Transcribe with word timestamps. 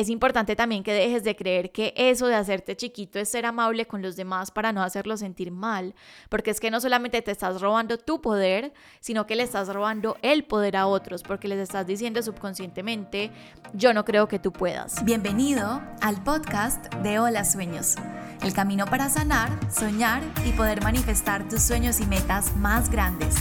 es 0.00 0.08
importante 0.08 0.56
también 0.56 0.82
que 0.82 0.94
dejes 0.94 1.24
de 1.24 1.36
creer 1.36 1.72
que 1.72 1.92
eso 1.94 2.26
de 2.26 2.34
hacerte 2.34 2.74
chiquito 2.74 3.18
es 3.18 3.28
ser 3.28 3.44
amable 3.44 3.86
con 3.86 4.00
los 4.00 4.16
demás 4.16 4.50
para 4.50 4.72
no 4.72 4.82
hacerlos 4.82 5.20
sentir 5.20 5.50
mal, 5.50 5.94
porque 6.30 6.50
es 6.50 6.58
que 6.58 6.70
no 6.70 6.80
solamente 6.80 7.20
te 7.20 7.30
estás 7.30 7.60
robando 7.60 7.98
tu 7.98 8.22
poder, 8.22 8.72
sino 9.00 9.26
que 9.26 9.36
le 9.36 9.42
estás 9.42 9.68
robando 9.68 10.16
el 10.22 10.44
poder 10.44 10.78
a 10.78 10.86
otros, 10.86 11.22
porque 11.22 11.48
les 11.48 11.58
estás 11.58 11.86
diciendo 11.86 12.22
subconscientemente, 12.22 13.30
yo 13.74 13.92
no 13.92 14.06
creo 14.06 14.26
que 14.26 14.38
tú 14.38 14.52
puedas. 14.52 15.04
Bienvenido 15.04 15.82
al 16.00 16.24
podcast 16.24 16.92
de 17.02 17.18
Hola 17.18 17.44
Sueños, 17.44 17.96
el 18.42 18.54
camino 18.54 18.86
para 18.86 19.10
sanar, 19.10 19.50
soñar 19.70 20.22
y 20.46 20.52
poder 20.52 20.82
manifestar 20.82 21.46
tus 21.46 21.60
sueños 21.60 22.00
y 22.00 22.06
metas 22.06 22.56
más 22.56 22.90
grandes. 22.90 23.34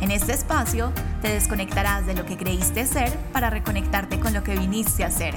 En 0.00 0.10
este 0.10 0.32
espacio 0.32 0.92
te 1.22 1.28
desconectarás 1.28 2.06
de 2.06 2.14
lo 2.14 2.24
que 2.26 2.36
creíste 2.36 2.86
ser 2.86 3.10
para 3.32 3.50
reconectarte 3.50 4.18
con 4.18 4.32
lo 4.32 4.42
que 4.42 4.56
viniste 4.56 5.04
a 5.04 5.10
ser 5.10 5.34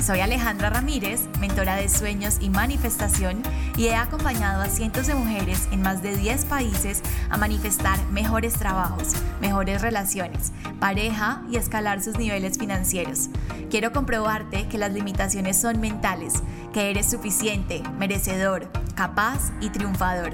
soy 0.00 0.20
Alejandra 0.20 0.70
Ramírez, 0.70 1.28
mentora 1.40 1.74
de 1.74 1.88
sueños 1.88 2.38
y 2.40 2.50
manifestación, 2.50 3.42
y 3.76 3.86
he 3.86 3.96
acompañado 3.96 4.62
a 4.62 4.68
cientos 4.68 5.06
de 5.08 5.14
mujeres 5.14 5.68
en 5.72 5.82
más 5.82 6.02
de 6.02 6.16
10 6.16 6.44
países 6.44 7.02
a 7.30 7.36
manifestar 7.36 7.98
mejores 8.06 8.54
trabajos, 8.54 9.14
mejores 9.40 9.82
relaciones, 9.82 10.52
pareja 10.78 11.42
y 11.50 11.56
escalar 11.56 12.00
sus 12.00 12.16
niveles 12.16 12.58
financieros. 12.58 13.28
Quiero 13.70 13.92
comprobarte 13.92 14.68
que 14.68 14.78
las 14.78 14.92
limitaciones 14.92 15.60
son 15.60 15.80
mentales, 15.80 16.34
que 16.72 16.90
eres 16.90 17.10
suficiente, 17.10 17.82
merecedor, 17.98 18.70
capaz 18.94 19.52
y 19.60 19.70
triunfador. 19.70 20.32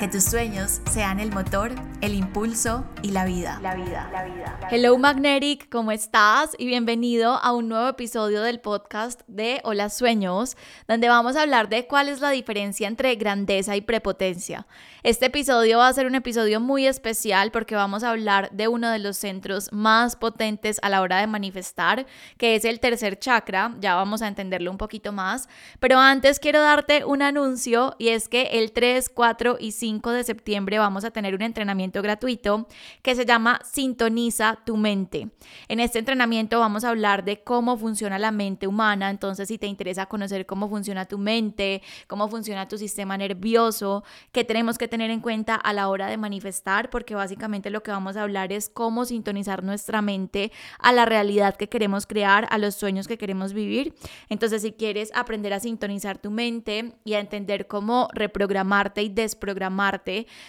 Que 0.00 0.08
tus 0.08 0.24
sueños 0.24 0.80
sean 0.90 1.20
el 1.20 1.30
motor, 1.30 1.72
el 2.00 2.14
impulso 2.14 2.86
y 3.02 3.10
la 3.10 3.26
vida. 3.26 3.58
La 3.60 3.74
vida, 3.74 4.08
la 4.10 4.24
vida. 4.24 4.58
Hello 4.70 4.96
Magnetic, 4.96 5.68
¿cómo 5.68 5.92
estás? 5.92 6.52
Y 6.56 6.64
bienvenido 6.64 7.34
a 7.34 7.52
un 7.52 7.68
nuevo 7.68 7.86
episodio 7.86 8.40
del 8.40 8.60
podcast 8.60 9.20
de 9.26 9.60
Hola 9.62 9.90
Sueños, 9.90 10.56
donde 10.88 11.10
vamos 11.10 11.36
a 11.36 11.42
hablar 11.42 11.68
de 11.68 11.86
cuál 11.86 12.08
es 12.08 12.22
la 12.22 12.30
diferencia 12.30 12.88
entre 12.88 13.14
grandeza 13.16 13.76
y 13.76 13.82
prepotencia. 13.82 14.66
Este 15.02 15.26
episodio 15.26 15.76
va 15.76 15.88
a 15.88 15.92
ser 15.92 16.06
un 16.06 16.14
episodio 16.14 16.60
muy 16.60 16.86
especial 16.86 17.50
porque 17.50 17.74
vamos 17.74 18.02
a 18.02 18.08
hablar 18.08 18.50
de 18.52 18.68
uno 18.68 18.88
de 18.88 19.00
los 19.00 19.18
centros 19.18 19.70
más 19.70 20.16
potentes 20.16 20.78
a 20.80 20.88
la 20.88 21.02
hora 21.02 21.18
de 21.18 21.26
manifestar, 21.26 22.06
que 22.38 22.54
es 22.54 22.64
el 22.64 22.80
tercer 22.80 23.18
chakra. 23.18 23.76
Ya 23.80 23.96
vamos 23.96 24.22
a 24.22 24.28
entenderlo 24.28 24.70
un 24.70 24.78
poquito 24.78 25.12
más. 25.12 25.46
Pero 25.78 25.98
antes 25.98 26.40
quiero 26.40 26.62
darte 26.62 27.04
un 27.04 27.20
anuncio 27.20 27.96
y 27.98 28.08
es 28.08 28.30
que 28.30 28.44
el 28.52 28.72
3, 28.72 29.10
4 29.10 29.58
y 29.60 29.72
5 29.72 29.89
de 29.90 30.24
septiembre 30.24 30.78
vamos 30.78 31.04
a 31.04 31.10
tener 31.10 31.34
un 31.34 31.42
entrenamiento 31.42 32.00
gratuito 32.00 32.68
que 33.02 33.16
se 33.16 33.26
llama 33.26 33.60
Sintoniza 33.64 34.60
tu 34.64 34.76
mente. 34.76 35.30
En 35.68 35.80
este 35.80 35.98
entrenamiento 35.98 36.60
vamos 36.60 36.84
a 36.84 36.90
hablar 36.90 37.24
de 37.24 37.42
cómo 37.42 37.76
funciona 37.76 38.18
la 38.18 38.30
mente 38.30 38.68
humana. 38.68 39.10
Entonces, 39.10 39.48
si 39.48 39.58
te 39.58 39.66
interesa 39.66 40.06
conocer 40.06 40.46
cómo 40.46 40.68
funciona 40.68 41.06
tu 41.06 41.18
mente, 41.18 41.82
cómo 42.06 42.28
funciona 42.28 42.68
tu 42.68 42.78
sistema 42.78 43.16
nervioso, 43.16 44.04
qué 44.30 44.44
tenemos 44.44 44.78
que 44.78 44.86
tener 44.86 45.10
en 45.10 45.20
cuenta 45.20 45.56
a 45.56 45.72
la 45.72 45.88
hora 45.88 46.06
de 46.06 46.16
manifestar, 46.16 46.88
porque 46.88 47.16
básicamente 47.16 47.70
lo 47.70 47.82
que 47.82 47.90
vamos 47.90 48.16
a 48.16 48.22
hablar 48.22 48.52
es 48.52 48.68
cómo 48.68 49.04
sintonizar 49.04 49.64
nuestra 49.64 50.02
mente 50.02 50.52
a 50.78 50.92
la 50.92 51.04
realidad 51.04 51.56
que 51.56 51.68
queremos 51.68 52.06
crear, 52.06 52.46
a 52.50 52.58
los 52.58 52.76
sueños 52.76 53.08
que 53.08 53.18
queremos 53.18 53.52
vivir. 53.52 53.94
Entonces, 54.28 54.62
si 54.62 54.72
quieres 54.72 55.10
aprender 55.14 55.52
a 55.52 55.60
sintonizar 55.60 56.18
tu 56.18 56.30
mente 56.30 56.94
y 57.04 57.14
a 57.14 57.20
entender 57.20 57.66
cómo 57.66 58.08
reprogramarte 58.14 59.02
y 59.02 59.08
desprogramarte 59.08 59.79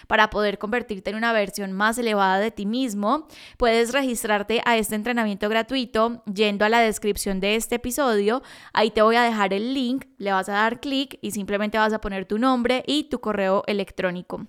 para 0.08 0.30
poder 0.30 0.58
convertirte 0.58 1.10
en 1.10 1.16
una 1.16 1.34
versión 1.34 1.72
más 1.72 1.98
elevada 1.98 2.40
de 2.40 2.52
ti 2.52 2.66
mismo, 2.66 3.28
puedes 3.58 3.92
registrarte 3.94 4.62
a 4.66 4.78
este 4.78 4.96
entrenamiento 4.96 5.50
gratuito 5.50 6.24
yendo 6.32 6.66
a 6.66 6.70
la 6.70 6.80
descripción 6.80 7.40
de 7.40 7.56
este 7.56 7.76
episodio. 7.76 8.42
Ahí 8.74 8.92
te 8.92 9.02
voy 9.02 9.16
a 9.16 9.24
dejar 9.24 9.54
el 9.54 9.74
link, 9.74 10.06
le 10.18 10.32
vas 10.32 10.50
a 10.50 10.54
dar 10.54 10.80
clic 10.80 11.18
y 11.22 11.32
simplemente 11.32 11.78
vas 11.78 11.94
a 11.94 12.02
poner 12.02 12.26
tu 12.26 12.38
nombre 12.38 12.84
y 12.88 13.06
tu 13.06 13.20
correo 13.20 13.64
electrónico. 13.68 14.48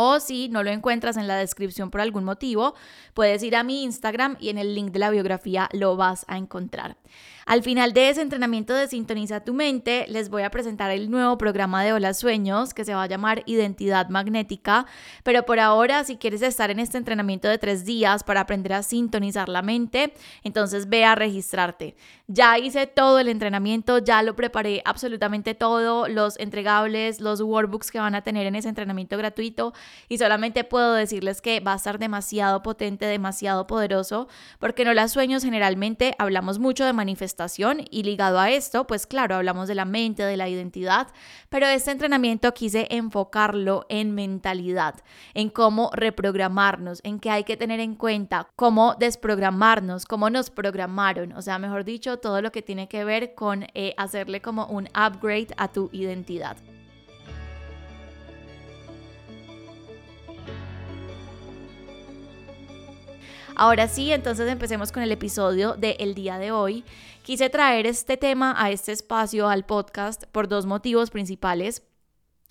O 0.00 0.20
si 0.20 0.48
no 0.48 0.62
lo 0.62 0.70
encuentras 0.70 1.16
en 1.16 1.26
la 1.26 1.34
descripción 1.34 1.90
por 1.90 2.00
algún 2.00 2.22
motivo, 2.22 2.74
puedes 3.14 3.42
ir 3.42 3.56
a 3.56 3.64
mi 3.64 3.82
Instagram 3.82 4.36
y 4.38 4.50
en 4.50 4.58
el 4.58 4.76
link 4.76 4.92
de 4.92 5.00
la 5.00 5.10
biografía 5.10 5.68
lo 5.72 5.96
vas 5.96 6.24
a 6.28 6.38
encontrar. 6.38 6.96
Al 7.48 7.62
final 7.62 7.94
de 7.94 8.10
ese 8.10 8.20
entrenamiento 8.20 8.74
de 8.74 8.88
Sintoniza 8.88 9.40
tu 9.40 9.54
mente, 9.54 10.04
les 10.10 10.28
voy 10.28 10.42
a 10.42 10.50
presentar 10.50 10.90
el 10.90 11.10
nuevo 11.10 11.38
programa 11.38 11.82
de 11.82 11.94
Hola 11.94 12.12
Sueños 12.12 12.74
que 12.74 12.84
se 12.84 12.92
va 12.92 13.04
a 13.04 13.06
llamar 13.06 13.42
Identidad 13.46 14.10
Magnética. 14.10 14.84
Pero 15.22 15.46
por 15.46 15.58
ahora, 15.58 16.04
si 16.04 16.18
quieres 16.18 16.42
estar 16.42 16.70
en 16.70 16.78
este 16.78 16.98
entrenamiento 16.98 17.48
de 17.48 17.56
tres 17.56 17.86
días 17.86 18.22
para 18.22 18.42
aprender 18.42 18.74
a 18.74 18.82
sintonizar 18.82 19.48
la 19.48 19.62
mente, 19.62 20.12
entonces 20.44 20.90
ve 20.90 21.06
a 21.06 21.14
registrarte. 21.14 21.96
Ya 22.26 22.58
hice 22.58 22.86
todo 22.86 23.18
el 23.18 23.28
entrenamiento, 23.28 23.96
ya 23.96 24.22
lo 24.22 24.36
preparé 24.36 24.82
absolutamente 24.84 25.54
todo, 25.54 26.06
los 26.06 26.38
entregables, 26.38 27.18
los 27.18 27.40
workbooks 27.40 27.90
que 27.90 27.98
van 27.98 28.14
a 28.14 28.20
tener 28.20 28.46
en 28.46 28.56
ese 28.56 28.68
entrenamiento 28.68 29.16
gratuito 29.16 29.72
y 30.10 30.18
solamente 30.18 30.64
puedo 30.64 30.92
decirles 30.92 31.40
que 31.40 31.60
va 31.60 31.72
a 31.72 31.76
estar 31.76 31.98
demasiado 31.98 32.62
potente, 32.62 33.06
demasiado 33.06 33.66
poderoso, 33.66 34.28
porque 34.58 34.82
en 34.82 34.88
Hola 34.88 35.08
Sueños 35.08 35.42
generalmente 35.42 36.14
hablamos 36.18 36.58
mucho 36.58 36.84
de 36.84 36.92
manifestación 36.92 37.37
y 37.90 38.02
ligado 38.02 38.40
a 38.40 38.50
esto, 38.50 38.86
pues 38.86 39.06
claro, 39.06 39.36
hablamos 39.36 39.68
de 39.68 39.76
la 39.76 39.84
mente, 39.84 40.24
de 40.24 40.36
la 40.36 40.48
identidad, 40.48 41.06
pero 41.48 41.66
este 41.66 41.92
entrenamiento 41.92 42.52
quise 42.52 42.88
enfocarlo 42.90 43.86
en 43.88 44.12
mentalidad, 44.12 44.96
en 45.34 45.48
cómo 45.48 45.90
reprogramarnos, 45.94 47.00
en 47.04 47.20
qué 47.20 47.30
hay 47.30 47.44
que 47.44 47.56
tener 47.56 47.78
en 47.78 47.94
cuenta, 47.94 48.48
cómo 48.56 48.96
desprogramarnos, 48.98 50.04
cómo 50.04 50.30
nos 50.30 50.50
programaron, 50.50 51.32
o 51.32 51.42
sea, 51.42 51.58
mejor 51.58 51.84
dicho, 51.84 52.18
todo 52.18 52.42
lo 52.42 52.50
que 52.50 52.62
tiene 52.62 52.88
que 52.88 53.04
ver 53.04 53.34
con 53.34 53.66
eh, 53.74 53.94
hacerle 53.96 54.40
como 54.40 54.66
un 54.66 54.88
upgrade 54.88 55.48
a 55.56 55.68
tu 55.68 55.90
identidad. 55.92 56.56
Ahora 63.58 63.88
sí, 63.88 64.12
entonces 64.12 64.48
empecemos 64.48 64.92
con 64.92 65.02
el 65.02 65.10
episodio 65.10 65.74
del 65.74 66.14
día 66.14 66.38
de 66.38 66.52
hoy. 66.52 66.84
Quise 67.24 67.50
traer 67.50 67.86
este 67.86 68.16
tema 68.16 68.54
a 68.56 68.70
este 68.70 68.92
espacio, 68.92 69.48
al 69.48 69.66
podcast, 69.66 70.26
por 70.30 70.46
dos 70.46 70.64
motivos 70.64 71.10
principales. 71.10 71.82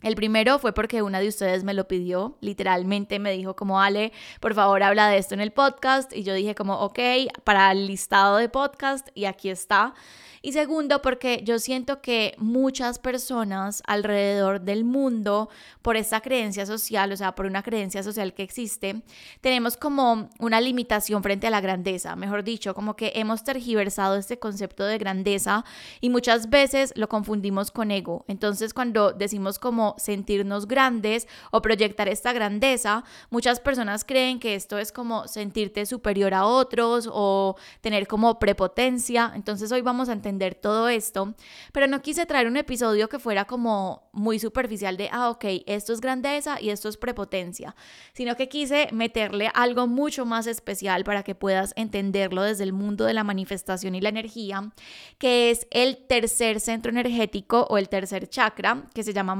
El 0.03 0.13
primero 0.13 0.59
fue 0.59 0.73
porque 0.73 1.01
una 1.01 1.19
de 1.19 1.27
ustedes 1.27 1.63
me 1.63 1.73
lo 1.73 1.87
pidió, 1.87 2.37
literalmente 2.39 3.17
me 3.17 3.31
dijo 3.31 3.55
como, 3.55 3.81
Ale, 3.81 4.13
por 4.39 4.53
favor 4.53 4.83
habla 4.83 5.09
de 5.09 5.17
esto 5.17 5.33
en 5.33 5.41
el 5.41 5.51
podcast 5.51 6.15
y 6.15 6.21
yo 6.21 6.35
dije 6.35 6.53
como, 6.53 6.79
ok, 6.81 6.99
para 7.43 7.71
el 7.71 7.87
listado 7.87 8.37
de 8.37 8.47
podcast 8.47 9.07
y 9.15 9.25
aquí 9.25 9.49
está. 9.49 9.95
Y 10.41 10.53
segundo, 10.53 11.01
porque 11.01 11.41
yo 11.43 11.59
siento 11.59 12.01
que 12.01 12.35
muchas 12.37 12.99
personas 12.99 13.81
alrededor 13.87 14.61
del 14.61 14.85
mundo, 14.85 15.49
por 15.81 15.97
esta 15.97 16.21
creencia 16.21 16.65
social, 16.65 17.11
o 17.11 17.17
sea, 17.17 17.33
por 17.33 17.47
una 17.47 17.63
creencia 17.63 18.03
social 18.03 18.33
que 18.33 18.43
existe, 18.43 19.01
tenemos 19.41 19.77
como 19.77 20.29
una 20.39 20.61
limitación 20.61 21.23
frente 21.23 21.47
a 21.47 21.49
la 21.49 21.59
grandeza. 21.59 22.15
Mejor 22.15 22.43
dicho, 22.43 22.75
como 22.75 22.95
que 22.95 23.13
hemos 23.15 23.43
tergiversado 23.43 24.15
este 24.15 24.37
concepto 24.37 24.85
de 24.85 24.97
grandeza 24.97 25.65
y 26.01 26.09
muchas 26.09 26.49
veces 26.49 26.93
lo 26.95 27.09
confundimos 27.09 27.71
con 27.71 27.91
ego. 27.91 28.23
Entonces, 28.27 28.73
cuando 28.73 29.13
decimos 29.13 29.59
como 29.59 29.86
sentirnos 29.97 30.67
grandes 30.67 31.27
o 31.51 31.61
proyectar 31.61 32.07
esta 32.07 32.33
grandeza, 32.33 33.03
muchas 33.29 33.59
personas 33.59 34.03
creen 34.03 34.39
que 34.39 34.55
esto 34.55 34.77
es 34.77 34.91
como 34.91 35.27
sentirte 35.27 35.85
superior 35.85 36.33
a 36.33 36.45
otros 36.45 37.09
o 37.11 37.55
tener 37.81 38.07
como 38.07 38.39
prepotencia. 38.39 39.31
Entonces, 39.35 39.71
hoy 39.71 39.81
vamos 39.81 40.09
a 40.09 40.13
entender 40.13 40.55
todo 40.55 40.89
esto, 40.89 41.35
pero 41.71 41.87
no 41.87 42.01
quise 42.01 42.25
traer 42.25 42.47
un 42.47 42.57
episodio 42.57 43.09
que 43.09 43.19
fuera 43.19 43.45
como 43.45 44.09
muy 44.11 44.39
superficial 44.39 44.97
de, 44.97 45.09
ah, 45.11 45.29
ok, 45.29 45.45
esto 45.65 45.93
es 45.93 46.01
grandeza 46.01 46.59
y 46.59 46.69
esto 46.69 46.89
es 46.89 46.97
prepotencia, 46.97 47.75
sino 48.13 48.35
que 48.35 48.49
quise 48.49 48.89
meterle 48.91 49.51
algo 49.53 49.87
mucho 49.87 50.25
más 50.25 50.47
especial 50.47 51.03
para 51.03 51.23
que 51.23 51.35
puedas 51.35 51.73
entenderlo 51.75 52.41
desde 52.41 52.63
el 52.63 52.73
mundo 52.73 53.05
de 53.05 53.13
la 53.13 53.23
manifestación 53.23 53.95
y 53.95 54.01
la 54.01 54.09
energía, 54.09 54.71
que 55.17 55.51
es 55.51 55.67
el 55.71 55.97
tercer 56.07 56.59
centro 56.59 56.91
energético 56.91 57.67
o 57.69 57.77
el 57.77 57.89
tercer 57.89 58.27
chakra, 58.27 58.87
que 58.93 59.03
se 59.03 59.13
llama 59.13 59.35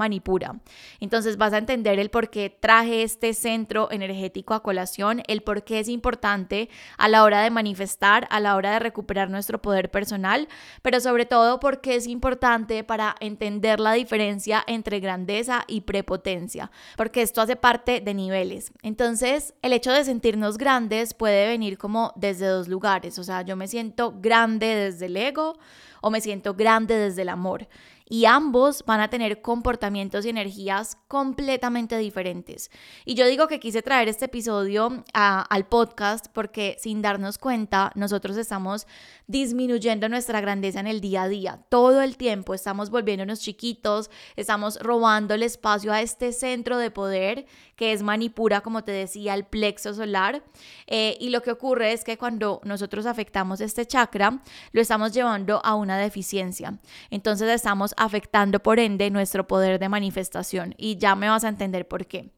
Entonces 1.00 1.38
vas 1.38 1.54
a 1.54 1.58
entender 1.58 2.00
el 2.00 2.10
por 2.10 2.30
qué 2.30 2.50
traje 2.50 3.04
este 3.04 3.34
centro 3.34 3.92
energético 3.92 4.54
a 4.54 4.64
colación, 4.64 5.24
el 5.28 5.42
por 5.42 5.64
qué 5.64 5.80
es 5.80 5.90
importante 5.90 6.70
a 6.98 7.08
la 7.08 7.24
hora 7.24 7.42
de 7.42 7.50
manifestar, 7.50 8.28
a 8.30 8.40
la 8.40 8.56
hora 8.56 8.74
de 8.74 8.80
recuperar 8.80 9.30
nuestro 9.30 9.62
poder 9.62 9.90
personal, 9.90 10.48
pero 10.82 11.00
sobre 11.00 11.26
todo 11.26 11.60
porque 11.60 11.96
es 11.96 12.08
importante 12.08 12.84
para 12.84 13.16
entender 13.20 13.80
la 13.80 13.94
diferencia 13.94 14.64
entre 14.68 15.00
grandeza 15.00 15.64
y 15.68 15.82
prepotencia, 15.82 16.72
porque 16.96 17.22
esto 17.22 17.42
hace 17.42 17.56
parte 17.56 18.02
de 18.02 18.14
niveles. 18.14 18.72
Entonces, 18.82 19.54
el 19.62 19.74
hecho 19.74 19.92
de 19.92 20.04
sentirnos 20.04 20.58
grandes 20.58 21.14
puede 21.14 21.48
venir 21.48 21.78
como 21.78 22.14
desde 22.16 22.48
dos 22.48 22.68
lugares, 22.68 23.20
o 23.20 23.24
sea, 23.24 23.42
yo 23.42 23.56
me 23.56 23.68
siento 23.68 24.14
grande 24.20 24.68
desde 24.68 25.08
el 25.08 25.18
ego 25.18 25.58
o 26.02 26.10
me 26.10 26.22
siento 26.22 26.54
grande 26.54 26.96
desde 26.96 27.24
el 27.24 27.30
amor. 27.30 27.68
Y 28.10 28.26
ambos 28.26 28.84
van 28.86 29.02
a 29.02 29.10
tener 29.10 29.42
comportamientos 29.42 30.26
y 30.26 30.30
energías 30.30 30.98
completamente 31.08 31.98
diferentes. 31.98 32.72
Y 33.06 33.16
yo 33.16 33.26
digo 33.28 33.48
que 33.48 33.60
quise 33.60 33.82
traer 33.82 34.08
este 34.08 34.26
episodio 34.26 35.04
al 35.14 35.68
podcast 35.68 36.28
porque 36.32 36.78
sin 36.80 37.02
darnos 37.02 37.38
cuenta 37.38 37.92
nosotros 37.96 38.38
estamos 38.38 38.88
disminuyendo 39.28 40.08
nuestra 40.10 40.40
grandeza 40.40 40.80
en 40.80 40.88
el 40.88 41.02
día 41.02 41.24
a 41.24 41.28
día. 41.28 41.60
Todo 41.70 42.02
el 42.02 42.18
tiempo 42.18 42.54
estamos 42.54 42.90
volviéndonos 42.90 43.42
chiquitos, 43.42 44.10
estamos 44.36 44.80
robando 44.82 45.34
el 45.34 45.44
espacio 45.44 45.92
a 45.92 46.02
este 46.02 46.32
centro 46.32 46.78
de 46.78 46.92
poder 46.92 47.46
que 47.76 47.94
es 47.94 48.04
manipura, 48.04 48.62
como 48.62 48.84
te 48.84 48.92
decía, 48.92 49.36
el 49.36 49.46
plexo 49.46 49.94
solar. 49.94 50.44
Eh, 50.88 51.16
y 51.20 51.30
lo 51.30 51.42
que 51.42 51.52
ocurre 51.52 51.94
es 51.94 52.04
que 52.04 52.18
cuando 52.18 52.60
nosotros 52.64 53.06
afectamos 53.06 53.62
este 53.62 53.86
chakra, 53.86 54.42
lo 54.72 54.82
estamos 54.82 55.14
llevando 55.14 55.62
a 55.64 55.76
una 55.76 55.98
deficiencia. 55.98 56.80
Entonces 57.12 57.50
estamos 57.50 57.94
afectando 57.98 58.60
por 58.60 58.80
ende 58.80 59.10
nuestro 59.10 59.48
poder 59.48 59.80
de 59.80 59.90
manifestación. 59.90 60.74
Y 60.78 60.98
ya 60.98 61.16
me 61.16 61.30
vas 61.30 61.44
a 61.44 61.50
entender 61.50 61.88
por 61.88 62.06
qué. 62.06 62.30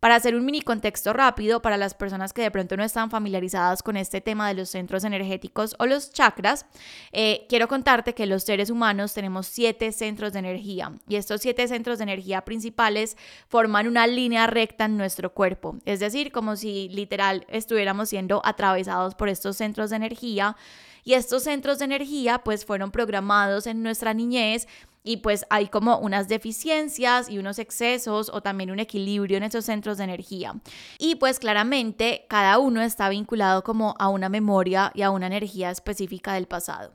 Para 0.00 0.16
hacer 0.16 0.34
un 0.34 0.44
mini 0.44 0.60
contexto 0.60 1.12
rápido 1.12 1.62
para 1.62 1.76
las 1.76 1.94
personas 1.94 2.32
que 2.32 2.42
de 2.42 2.50
pronto 2.50 2.76
no 2.76 2.84
están 2.84 3.10
familiarizadas 3.10 3.82
con 3.82 3.96
este 3.96 4.20
tema 4.20 4.48
de 4.48 4.54
los 4.54 4.68
centros 4.68 5.04
energéticos 5.04 5.74
o 5.78 5.86
los 5.86 6.12
chakras, 6.12 6.66
eh, 7.12 7.46
quiero 7.48 7.68
contarte 7.68 8.14
que 8.14 8.26
los 8.26 8.42
seres 8.42 8.70
humanos 8.70 9.14
tenemos 9.14 9.46
siete 9.46 9.92
centros 9.92 10.32
de 10.32 10.40
energía. 10.40 10.92
Y 11.08 11.16
estos 11.16 11.40
siete 11.40 11.66
centros 11.68 11.98
de 11.98 12.04
energía 12.04 12.44
principales 12.44 13.16
forman 13.48 13.86
una 13.86 14.06
línea 14.06 14.46
recta 14.46 14.84
en 14.86 14.96
nuestro 14.96 15.32
cuerpo, 15.32 15.76
es 15.84 16.00
decir, 16.00 16.32
como 16.32 16.56
si 16.56 16.88
literal 16.90 17.46
estuviéramos 17.48 18.08
siendo 18.08 18.42
atravesados 18.44 19.14
por 19.14 19.28
estos 19.28 19.56
centros 19.56 19.90
de 19.90 19.96
energía. 19.96 20.56
Y 21.06 21.12
estos 21.12 21.42
centros 21.42 21.78
de 21.78 21.84
energía 21.84 22.38
pues 22.38 22.64
fueron 22.64 22.90
programados 22.90 23.66
en 23.66 23.82
nuestra 23.82 24.14
niñez 24.14 24.66
y 25.04 25.18
pues 25.18 25.44
hay 25.50 25.68
como 25.68 25.98
unas 25.98 26.28
deficiencias 26.28 27.28
y 27.28 27.38
unos 27.38 27.58
excesos 27.58 28.30
o 28.32 28.40
también 28.40 28.70
un 28.70 28.80
equilibrio 28.80 29.36
en 29.36 29.42
esos 29.42 29.66
centros 29.66 29.98
de 29.98 30.04
energía. 30.04 30.54
Y 30.98 31.16
pues 31.16 31.38
claramente 31.38 32.24
cada 32.28 32.58
uno 32.58 32.80
está 32.80 33.10
vinculado 33.10 33.62
como 33.62 33.94
a 33.98 34.08
una 34.08 34.30
memoria 34.30 34.90
y 34.94 35.02
a 35.02 35.10
una 35.10 35.26
energía 35.26 35.70
específica 35.70 36.32
del 36.32 36.46
pasado. 36.46 36.92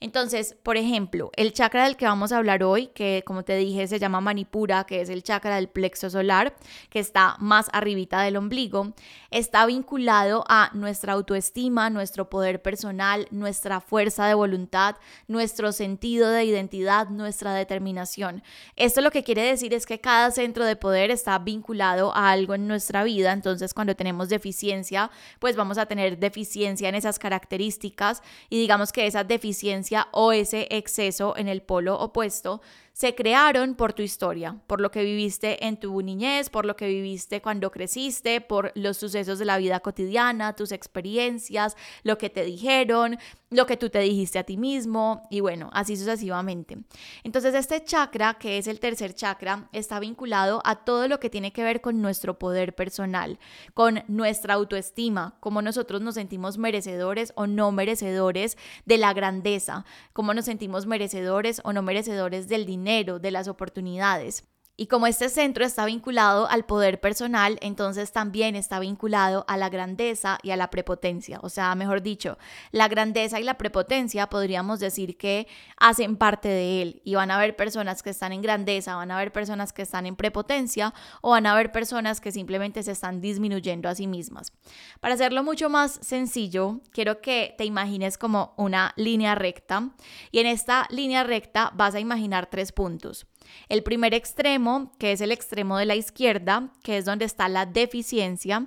Entonces, 0.00 0.56
por 0.64 0.76
ejemplo, 0.76 1.30
el 1.36 1.52
chakra 1.52 1.84
del 1.84 1.96
que 1.96 2.06
vamos 2.06 2.32
a 2.32 2.38
hablar 2.38 2.64
hoy, 2.64 2.88
que 2.88 3.22
como 3.24 3.44
te 3.44 3.54
dije 3.56 3.86
se 3.86 4.00
llama 4.00 4.20
Manipura, 4.20 4.82
que 4.82 5.00
es 5.00 5.08
el 5.08 5.22
chakra 5.22 5.54
del 5.56 5.68
plexo 5.68 6.10
solar, 6.10 6.56
que 6.90 6.98
está 6.98 7.36
más 7.38 7.68
arribita 7.72 8.20
del 8.22 8.36
ombligo, 8.36 8.94
está 9.30 9.64
vinculado 9.64 10.44
a 10.48 10.70
nuestra 10.74 11.12
autoestima, 11.12 11.88
nuestro 11.88 12.28
poder 12.28 12.62
personal, 12.62 13.28
nuestra 13.30 13.80
fuerza 13.80 14.26
de 14.26 14.34
voluntad, 14.34 14.96
nuestro 15.28 15.70
sentido 15.70 16.30
de 16.30 16.46
identidad, 16.46 17.08
nuestra 17.08 17.41
determinación. 17.50 18.42
Esto 18.76 19.00
lo 19.00 19.10
que 19.10 19.24
quiere 19.24 19.42
decir 19.42 19.74
es 19.74 19.86
que 19.86 20.00
cada 20.00 20.30
centro 20.30 20.64
de 20.64 20.76
poder 20.76 21.10
está 21.10 21.38
vinculado 21.38 22.14
a 22.14 22.30
algo 22.30 22.54
en 22.54 22.68
nuestra 22.68 23.02
vida, 23.02 23.32
entonces 23.32 23.74
cuando 23.74 23.96
tenemos 23.96 24.28
deficiencia, 24.28 25.10
pues 25.40 25.56
vamos 25.56 25.78
a 25.78 25.86
tener 25.86 26.18
deficiencia 26.18 26.88
en 26.88 26.94
esas 26.94 27.18
características 27.18 28.22
y 28.48 28.58
digamos 28.60 28.92
que 28.92 29.06
esa 29.06 29.24
deficiencia 29.24 30.08
o 30.12 30.32
ese 30.32 30.68
exceso 30.70 31.36
en 31.36 31.48
el 31.48 31.62
polo 31.62 31.98
opuesto 31.98 32.60
se 32.92 33.14
crearon 33.14 33.74
por 33.74 33.94
tu 33.94 34.02
historia, 34.02 34.58
por 34.66 34.80
lo 34.80 34.90
que 34.90 35.02
viviste 35.02 35.66
en 35.66 35.78
tu 35.78 36.00
niñez, 36.02 36.50
por 36.50 36.66
lo 36.66 36.76
que 36.76 36.88
viviste 36.88 37.40
cuando 37.40 37.70
creciste, 37.70 38.42
por 38.42 38.70
los 38.74 38.98
sucesos 38.98 39.38
de 39.38 39.46
la 39.46 39.56
vida 39.56 39.80
cotidiana, 39.80 40.54
tus 40.54 40.72
experiencias, 40.72 41.76
lo 42.02 42.18
que 42.18 42.28
te 42.28 42.44
dijeron, 42.44 43.18
lo 43.48 43.66
que 43.66 43.78
tú 43.78 43.88
te 43.88 44.00
dijiste 44.00 44.38
a 44.38 44.44
ti 44.44 44.58
mismo 44.58 45.26
y 45.30 45.40
bueno, 45.40 45.70
así 45.72 45.96
sucesivamente. 45.96 46.78
Entonces 47.24 47.54
este 47.54 47.82
chakra, 47.82 48.34
que 48.34 48.58
es 48.58 48.66
el 48.66 48.78
tercer 48.78 49.14
chakra, 49.14 49.68
está 49.72 49.98
vinculado 49.98 50.60
a 50.64 50.84
todo 50.84 51.08
lo 51.08 51.18
que 51.18 51.30
tiene 51.30 51.52
que 51.52 51.64
ver 51.64 51.80
con 51.80 52.02
nuestro 52.02 52.38
poder 52.38 52.74
personal, 52.74 53.38
con 53.72 54.04
nuestra 54.06 54.54
autoestima, 54.54 55.34
cómo 55.40 55.62
nosotros 55.62 56.02
nos 56.02 56.14
sentimos 56.14 56.58
merecedores 56.58 57.32
o 57.36 57.46
no 57.46 57.72
merecedores 57.72 58.58
de 58.84 58.98
la 58.98 59.14
grandeza, 59.14 59.86
cómo 60.12 60.34
nos 60.34 60.44
sentimos 60.44 60.86
merecedores 60.86 61.62
o 61.64 61.72
no 61.72 61.82
merecedores 61.82 62.48
del 62.48 62.66
dinero 62.66 62.81
de 63.18 63.30
las 63.30 63.48
oportunidades. 63.48 64.44
Y 64.74 64.86
como 64.86 65.06
este 65.06 65.28
centro 65.28 65.66
está 65.66 65.84
vinculado 65.84 66.48
al 66.48 66.64
poder 66.64 66.98
personal, 66.98 67.58
entonces 67.60 68.10
también 68.10 68.56
está 68.56 68.80
vinculado 68.80 69.44
a 69.46 69.58
la 69.58 69.68
grandeza 69.68 70.38
y 70.42 70.50
a 70.50 70.56
la 70.56 70.70
prepotencia. 70.70 71.40
O 71.42 71.50
sea, 71.50 71.74
mejor 71.74 72.00
dicho, 72.00 72.38
la 72.70 72.88
grandeza 72.88 73.38
y 73.38 73.44
la 73.44 73.58
prepotencia 73.58 74.28
podríamos 74.28 74.80
decir 74.80 75.18
que 75.18 75.46
hacen 75.76 76.16
parte 76.16 76.48
de 76.48 76.80
él. 76.80 77.02
Y 77.04 77.16
van 77.16 77.30
a 77.30 77.36
haber 77.36 77.54
personas 77.54 78.02
que 78.02 78.10
están 78.10 78.32
en 78.32 78.40
grandeza, 78.40 78.96
van 78.96 79.10
a 79.10 79.16
haber 79.16 79.30
personas 79.30 79.74
que 79.74 79.82
están 79.82 80.06
en 80.06 80.16
prepotencia 80.16 80.94
o 81.20 81.32
van 81.32 81.44
a 81.44 81.52
haber 81.52 81.70
personas 81.70 82.22
que 82.22 82.32
simplemente 82.32 82.82
se 82.82 82.92
están 82.92 83.20
disminuyendo 83.20 83.90
a 83.90 83.94
sí 83.94 84.06
mismas. 84.06 84.52
Para 85.00 85.14
hacerlo 85.14 85.44
mucho 85.44 85.68
más 85.68 85.98
sencillo, 86.00 86.80
quiero 86.92 87.20
que 87.20 87.54
te 87.58 87.66
imagines 87.66 88.16
como 88.16 88.54
una 88.56 88.94
línea 88.96 89.34
recta. 89.34 89.90
Y 90.30 90.38
en 90.38 90.46
esta 90.46 90.86
línea 90.88 91.24
recta 91.24 91.72
vas 91.74 91.94
a 91.94 92.00
imaginar 92.00 92.46
tres 92.46 92.72
puntos. 92.72 93.26
El 93.68 93.82
primer 93.82 94.14
extremo, 94.14 94.92
que 94.98 95.12
es 95.12 95.20
el 95.20 95.32
extremo 95.32 95.78
de 95.78 95.86
la 95.86 95.94
izquierda, 95.94 96.70
que 96.82 96.98
es 96.98 97.04
donde 97.04 97.24
está 97.24 97.48
la 97.48 97.66
deficiencia, 97.66 98.66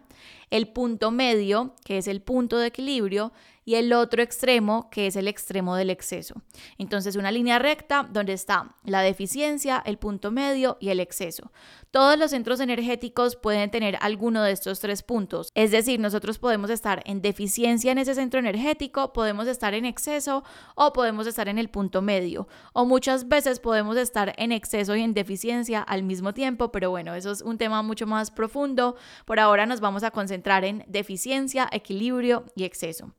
el 0.55 0.67
punto 0.69 1.11
medio, 1.11 1.75
que 1.83 1.97
es 1.97 2.07
el 2.07 2.21
punto 2.21 2.57
de 2.57 2.67
equilibrio, 2.67 3.31
y 3.65 3.75
el 3.75 3.91
otro 3.93 4.21
extremo, 4.21 4.89
que 4.91 5.07
es 5.07 5.15
el 5.15 5.27
extremo 5.27 5.75
del 5.75 5.89
exceso. 5.89 6.35
Entonces, 6.77 7.15
una 7.15 7.31
línea 7.31 7.57
recta 7.57 8.07
donde 8.09 8.33
está 8.33 8.75
la 8.83 9.01
deficiencia, 9.01 9.81
el 9.85 9.97
punto 9.97 10.29
medio 10.29 10.77
y 10.79 10.89
el 10.89 10.99
exceso. 10.99 11.51
Todos 11.89 12.19
los 12.19 12.31
centros 12.31 12.59
energéticos 12.59 13.35
pueden 13.37 13.71
tener 13.71 13.97
alguno 14.01 14.43
de 14.43 14.51
estos 14.51 14.81
tres 14.81 15.01
puntos. 15.01 15.49
Es 15.55 15.71
decir, 15.71 15.99
nosotros 15.99 16.37
podemos 16.37 16.69
estar 16.69 17.01
en 17.05 17.21
deficiencia 17.21 17.91
en 17.91 17.97
ese 17.97 18.13
centro 18.13 18.39
energético, 18.39 19.13
podemos 19.13 19.47
estar 19.47 19.73
en 19.73 19.85
exceso 19.85 20.43
o 20.75 20.93
podemos 20.93 21.25
estar 21.25 21.47
en 21.47 21.57
el 21.57 21.69
punto 21.69 22.01
medio. 22.01 22.47
O 22.73 22.85
muchas 22.85 23.27
veces 23.27 23.59
podemos 23.59 23.97
estar 23.97 24.35
en 24.37 24.51
exceso 24.51 24.95
y 24.95 25.01
en 25.01 25.13
deficiencia 25.13 25.81
al 25.81 26.03
mismo 26.03 26.33
tiempo, 26.33 26.71
pero 26.71 26.91
bueno, 26.91 27.15
eso 27.15 27.31
es 27.31 27.41
un 27.41 27.57
tema 27.57 27.81
mucho 27.81 28.05
más 28.05 28.29
profundo. 28.29 28.95
Por 29.25 29.39
ahora 29.39 29.65
nos 29.65 29.79
vamos 29.79 30.03
a 30.03 30.11
concentrar 30.11 30.44
en 30.45 30.83
deficiencia, 30.87 31.67
equilibrio 31.71 32.45
y 32.55 32.65
exceso. 32.65 33.11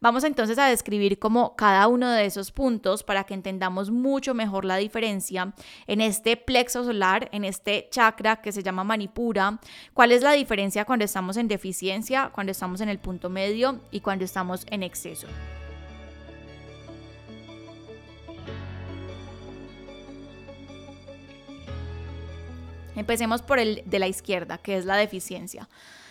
Vamos 0.00 0.24
entonces 0.24 0.58
a 0.58 0.66
describir 0.66 1.18
como 1.18 1.54
cada 1.56 1.86
uno 1.86 2.10
de 2.10 2.24
esos 2.24 2.52
puntos 2.52 3.02
para 3.02 3.24
que 3.24 3.34
entendamos 3.34 3.90
mucho 3.90 4.32
mejor 4.32 4.64
la 4.64 4.76
diferencia 4.76 5.52
en 5.86 6.00
este 6.00 6.38
plexo 6.38 6.82
solar, 6.84 7.28
en 7.32 7.44
este 7.44 7.88
chakra 7.90 8.40
que 8.40 8.50
se 8.50 8.62
llama 8.62 8.82
manipura, 8.82 9.60
cuál 9.92 10.12
es 10.12 10.22
la 10.22 10.32
diferencia 10.32 10.86
cuando 10.86 11.04
estamos 11.04 11.36
en 11.36 11.48
deficiencia, 11.48 12.30
cuando 12.32 12.52
estamos 12.52 12.80
en 12.80 12.88
el 12.88 12.98
punto 12.98 13.28
medio 13.28 13.80
y 13.90 14.00
cuando 14.00 14.24
estamos 14.24 14.66
en 14.70 14.82
exceso. 14.82 15.26
Empecemos 22.96 23.42
por 23.42 23.58
el 23.58 23.82
de 23.86 23.98
la 23.98 24.08
izquierda, 24.08 24.58
que 24.58 24.76
es 24.76 24.84
la 24.84 24.96
deficiencia. 24.96 25.68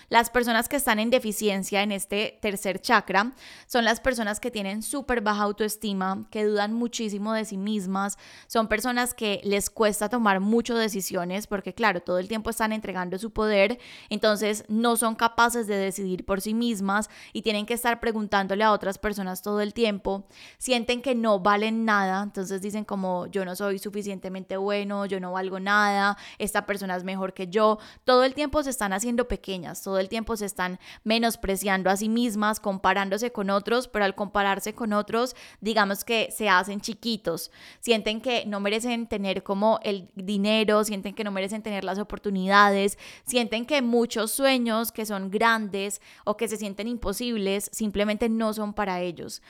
Las 0.09 0.31
personas 0.31 0.67
que 0.67 0.75
están 0.75 0.97
en 0.97 1.11
deficiencia 1.11 1.83
en 1.83 1.91
este 1.91 2.39
tercer 2.41 2.81
chakra 2.81 3.33
son 3.67 3.85
las 3.85 3.99
personas 3.99 4.39
que 4.39 4.49
tienen 4.49 4.81
súper 4.81 5.21
baja 5.21 5.43
autoestima, 5.43 6.27
que 6.31 6.45
dudan 6.45 6.73
muchísimo 6.73 7.33
de 7.33 7.45
sí 7.45 7.57
mismas, 7.57 8.17
son 8.47 8.67
personas 8.67 9.13
que 9.13 9.39
les 9.43 9.69
cuesta 9.69 10.09
tomar 10.09 10.39
muchas 10.39 10.79
decisiones 10.79 11.45
porque 11.45 11.75
claro, 11.75 12.01
todo 12.01 12.17
el 12.17 12.27
tiempo 12.27 12.49
están 12.49 12.73
entregando 12.73 13.19
su 13.19 13.31
poder, 13.31 13.79
entonces 14.09 14.63
no 14.67 14.97
son 14.97 15.13
capaces 15.15 15.67
de 15.67 15.75
decidir 15.75 16.25
por 16.25 16.41
sí 16.41 16.55
mismas 16.55 17.09
y 17.31 17.43
tienen 17.43 17.67
que 17.67 17.75
estar 17.75 17.99
preguntándole 17.99 18.63
a 18.63 18.71
otras 18.71 18.97
personas 18.97 19.43
todo 19.43 19.61
el 19.61 19.73
tiempo, 19.75 20.25
sienten 20.57 21.03
que 21.03 21.13
no 21.13 21.39
valen 21.39 21.85
nada, 21.85 22.23
entonces 22.23 22.61
dicen 22.61 22.83
como 22.83 23.27
yo 23.27 23.45
no 23.45 23.55
soy 23.55 23.77
suficientemente 23.77 24.57
bueno, 24.57 25.05
yo 25.05 25.19
no 25.19 25.33
valgo 25.33 25.59
nada, 25.59 26.17
esta 26.39 26.65
persona 26.65 26.95
es 26.95 27.03
mejor 27.03 27.33
que 27.33 27.47
yo, 27.47 27.77
todo 28.05 28.23
el 28.23 28.33
tiempo 28.33 28.63
se 28.63 28.71
están 28.71 28.91
haciendo 28.93 29.27
pequeñas, 29.27 29.77
todo 29.99 30.05
el 30.05 30.09
tiempo 30.09 30.37
se 30.37 30.45
están 30.45 30.79
menospreciando 31.03 31.89
a 31.89 31.97
sí 31.97 32.07
mismas, 32.07 32.61
comparándose 32.61 33.33
con 33.33 33.49
otros, 33.49 33.89
pero 33.89 34.05
al 34.05 34.15
compararse 34.15 34.73
con 34.73 34.93
otros, 34.93 35.35
digamos 35.59 36.05
que 36.05 36.29
se 36.31 36.47
hacen 36.47 36.79
chiquitos, 36.79 37.51
sienten 37.81 38.21
que 38.21 38.45
no 38.45 38.61
merecen 38.61 39.07
tener 39.07 39.43
como 39.43 39.81
el 39.83 40.09
dinero, 40.15 40.85
sienten 40.85 41.13
que 41.13 41.25
no 41.25 41.31
merecen 41.31 41.63
tener 41.63 41.83
las 41.83 41.99
oportunidades, 41.99 42.97
sienten 43.25 43.65
que 43.65 43.81
muchos 43.81 44.31
sueños 44.31 44.93
que 44.93 45.05
son 45.05 45.29
grandes 45.29 45.99
o 46.23 46.37
que 46.37 46.47
se 46.47 46.55
sienten 46.55 46.87
imposibles 46.87 47.69
simplemente 47.73 48.29
no 48.29 48.53
son 48.53 48.73
para 48.73 49.01
ellos. 49.01 49.41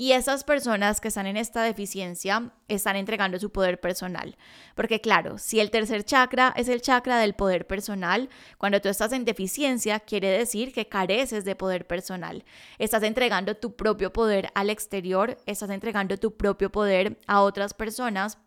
Y 0.00 0.12
esas 0.12 0.44
personas 0.44 1.00
que 1.00 1.08
están 1.08 1.26
en 1.26 1.36
esta 1.36 1.64
deficiencia 1.64 2.52
están 2.68 2.94
entregando 2.94 3.36
su 3.40 3.50
poder 3.50 3.80
personal. 3.80 4.36
Porque 4.76 5.00
claro, 5.00 5.38
si 5.38 5.58
el 5.58 5.72
tercer 5.72 6.04
chakra 6.04 6.54
es 6.56 6.68
el 6.68 6.80
chakra 6.80 7.18
del 7.18 7.34
poder 7.34 7.66
personal, 7.66 8.28
cuando 8.58 8.80
tú 8.80 8.88
estás 8.88 9.12
en 9.12 9.24
deficiencia 9.24 9.98
quiere 9.98 10.28
decir 10.28 10.72
que 10.72 10.86
careces 10.86 11.44
de 11.44 11.56
poder 11.56 11.84
personal. 11.88 12.44
Estás 12.78 13.02
entregando 13.02 13.56
tu 13.56 13.74
propio 13.74 14.12
poder 14.12 14.52
al 14.54 14.70
exterior, 14.70 15.36
estás 15.46 15.70
entregando 15.70 16.16
tu 16.16 16.36
propio 16.36 16.70
poder 16.70 17.18
a 17.26 17.40
otras 17.40 17.74
personas 17.74 18.38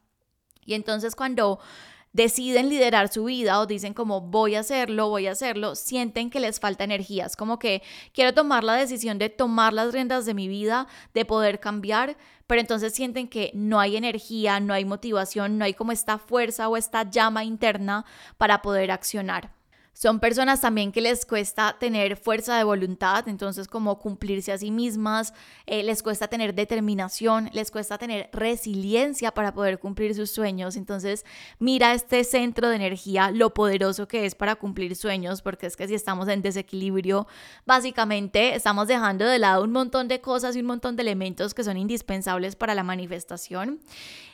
Y 0.64 0.74
entonces 0.76 1.16
cuando 1.16 1.60
deciden 2.14 2.70
liderar 2.70 3.12
su 3.12 3.26
vida 3.26 3.60
o 3.60 3.66
dicen 3.66 3.94
como 3.94 4.22
voy 4.22 4.56
a 4.56 4.62
hacerlo, 4.62 5.10
voy 5.10 5.28
a 5.28 5.32
hacerlo, 5.32 5.76
sienten 5.76 6.30
que 6.30 6.40
les 6.40 6.60
falta 6.60 6.84
energía. 6.84 7.26
Es 7.26 7.36
como 7.36 7.60
que 7.60 7.82
quiero 8.14 8.34
tomar 8.34 8.64
la 8.64 8.76
decisión 8.76 9.18
de 9.18 9.30
tomar 9.30 9.74
las 9.74 9.94
riendas 9.94 10.26
de 10.26 10.34
mi 10.34 10.48
vida, 10.48 10.88
de 11.14 11.26
poder 11.26 11.60
cambiar, 11.60 12.18
pero 12.48 12.62
entonces 12.62 12.94
sienten 12.94 13.28
que 13.28 13.52
no 13.54 13.80
hay 13.80 13.96
energía, 13.96 14.60
no 14.60 14.74
hay 14.74 14.86
motivación, 14.86 15.58
no 15.58 15.66
hay 15.66 15.74
como 15.74 15.92
esta 15.92 16.18
fuerza 16.18 16.68
o 16.68 16.78
esta 16.78 17.10
llama 17.10 17.44
interna 17.44 18.06
para 18.38 18.62
poder 18.62 18.92
accionar. 18.92 19.61
Son 19.94 20.20
personas 20.20 20.62
también 20.62 20.92
que 20.92 21.02
les 21.02 21.26
cuesta 21.26 21.78
tener 21.78 22.16
fuerza 22.16 22.58
de 22.58 22.64
voluntad, 22.64 23.28
entonces 23.28 23.68
como 23.68 24.00
cumplirse 24.00 24.52
a 24.52 24.58
sí 24.58 24.72
mismas, 24.72 25.34
eh, 25.68 25.84
les 25.84 26.02
cuesta 26.02 26.28
tener 26.28 26.56
determinación, 26.56 27.50
les 27.54 27.70
cuesta 27.70 27.98
tener 27.98 28.30
resiliencia 28.34 29.32
para 29.32 29.54
poder 29.54 29.80
cumplir 29.80 30.16
sus 30.16 30.32
sueños. 30.32 30.76
Entonces 30.76 31.26
mira 31.60 31.94
este 31.94 32.24
centro 32.24 32.70
de 32.70 32.78
energía, 32.78 33.32
lo 33.32 33.54
poderoso 33.54 34.08
que 34.08 34.26
es 34.26 34.34
para 34.34 34.56
cumplir 34.56 34.96
sueños, 34.96 35.42
porque 35.42 35.68
es 35.68 35.76
que 35.76 35.88
si 35.88 35.94
estamos 35.94 36.28
en 36.30 36.42
desequilibrio, 36.42 37.28
básicamente 37.66 38.56
estamos 38.56 38.88
dejando 38.88 39.26
de 39.26 39.40
lado 39.40 39.64
un 39.64 39.72
montón 39.72 40.08
de 40.08 40.22
cosas 40.22 40.56
y 40.56 40.62
un 40.62 40.68
montón 40.68 40.96
de 40.96 41.04
elementos 41.04 41.54
que 41.54 41.64
son 41.64 41.78
indispensables 41.78 42.56
para 42.56 42.74
la 42.74 42.84
manifestación. 42.84 43.82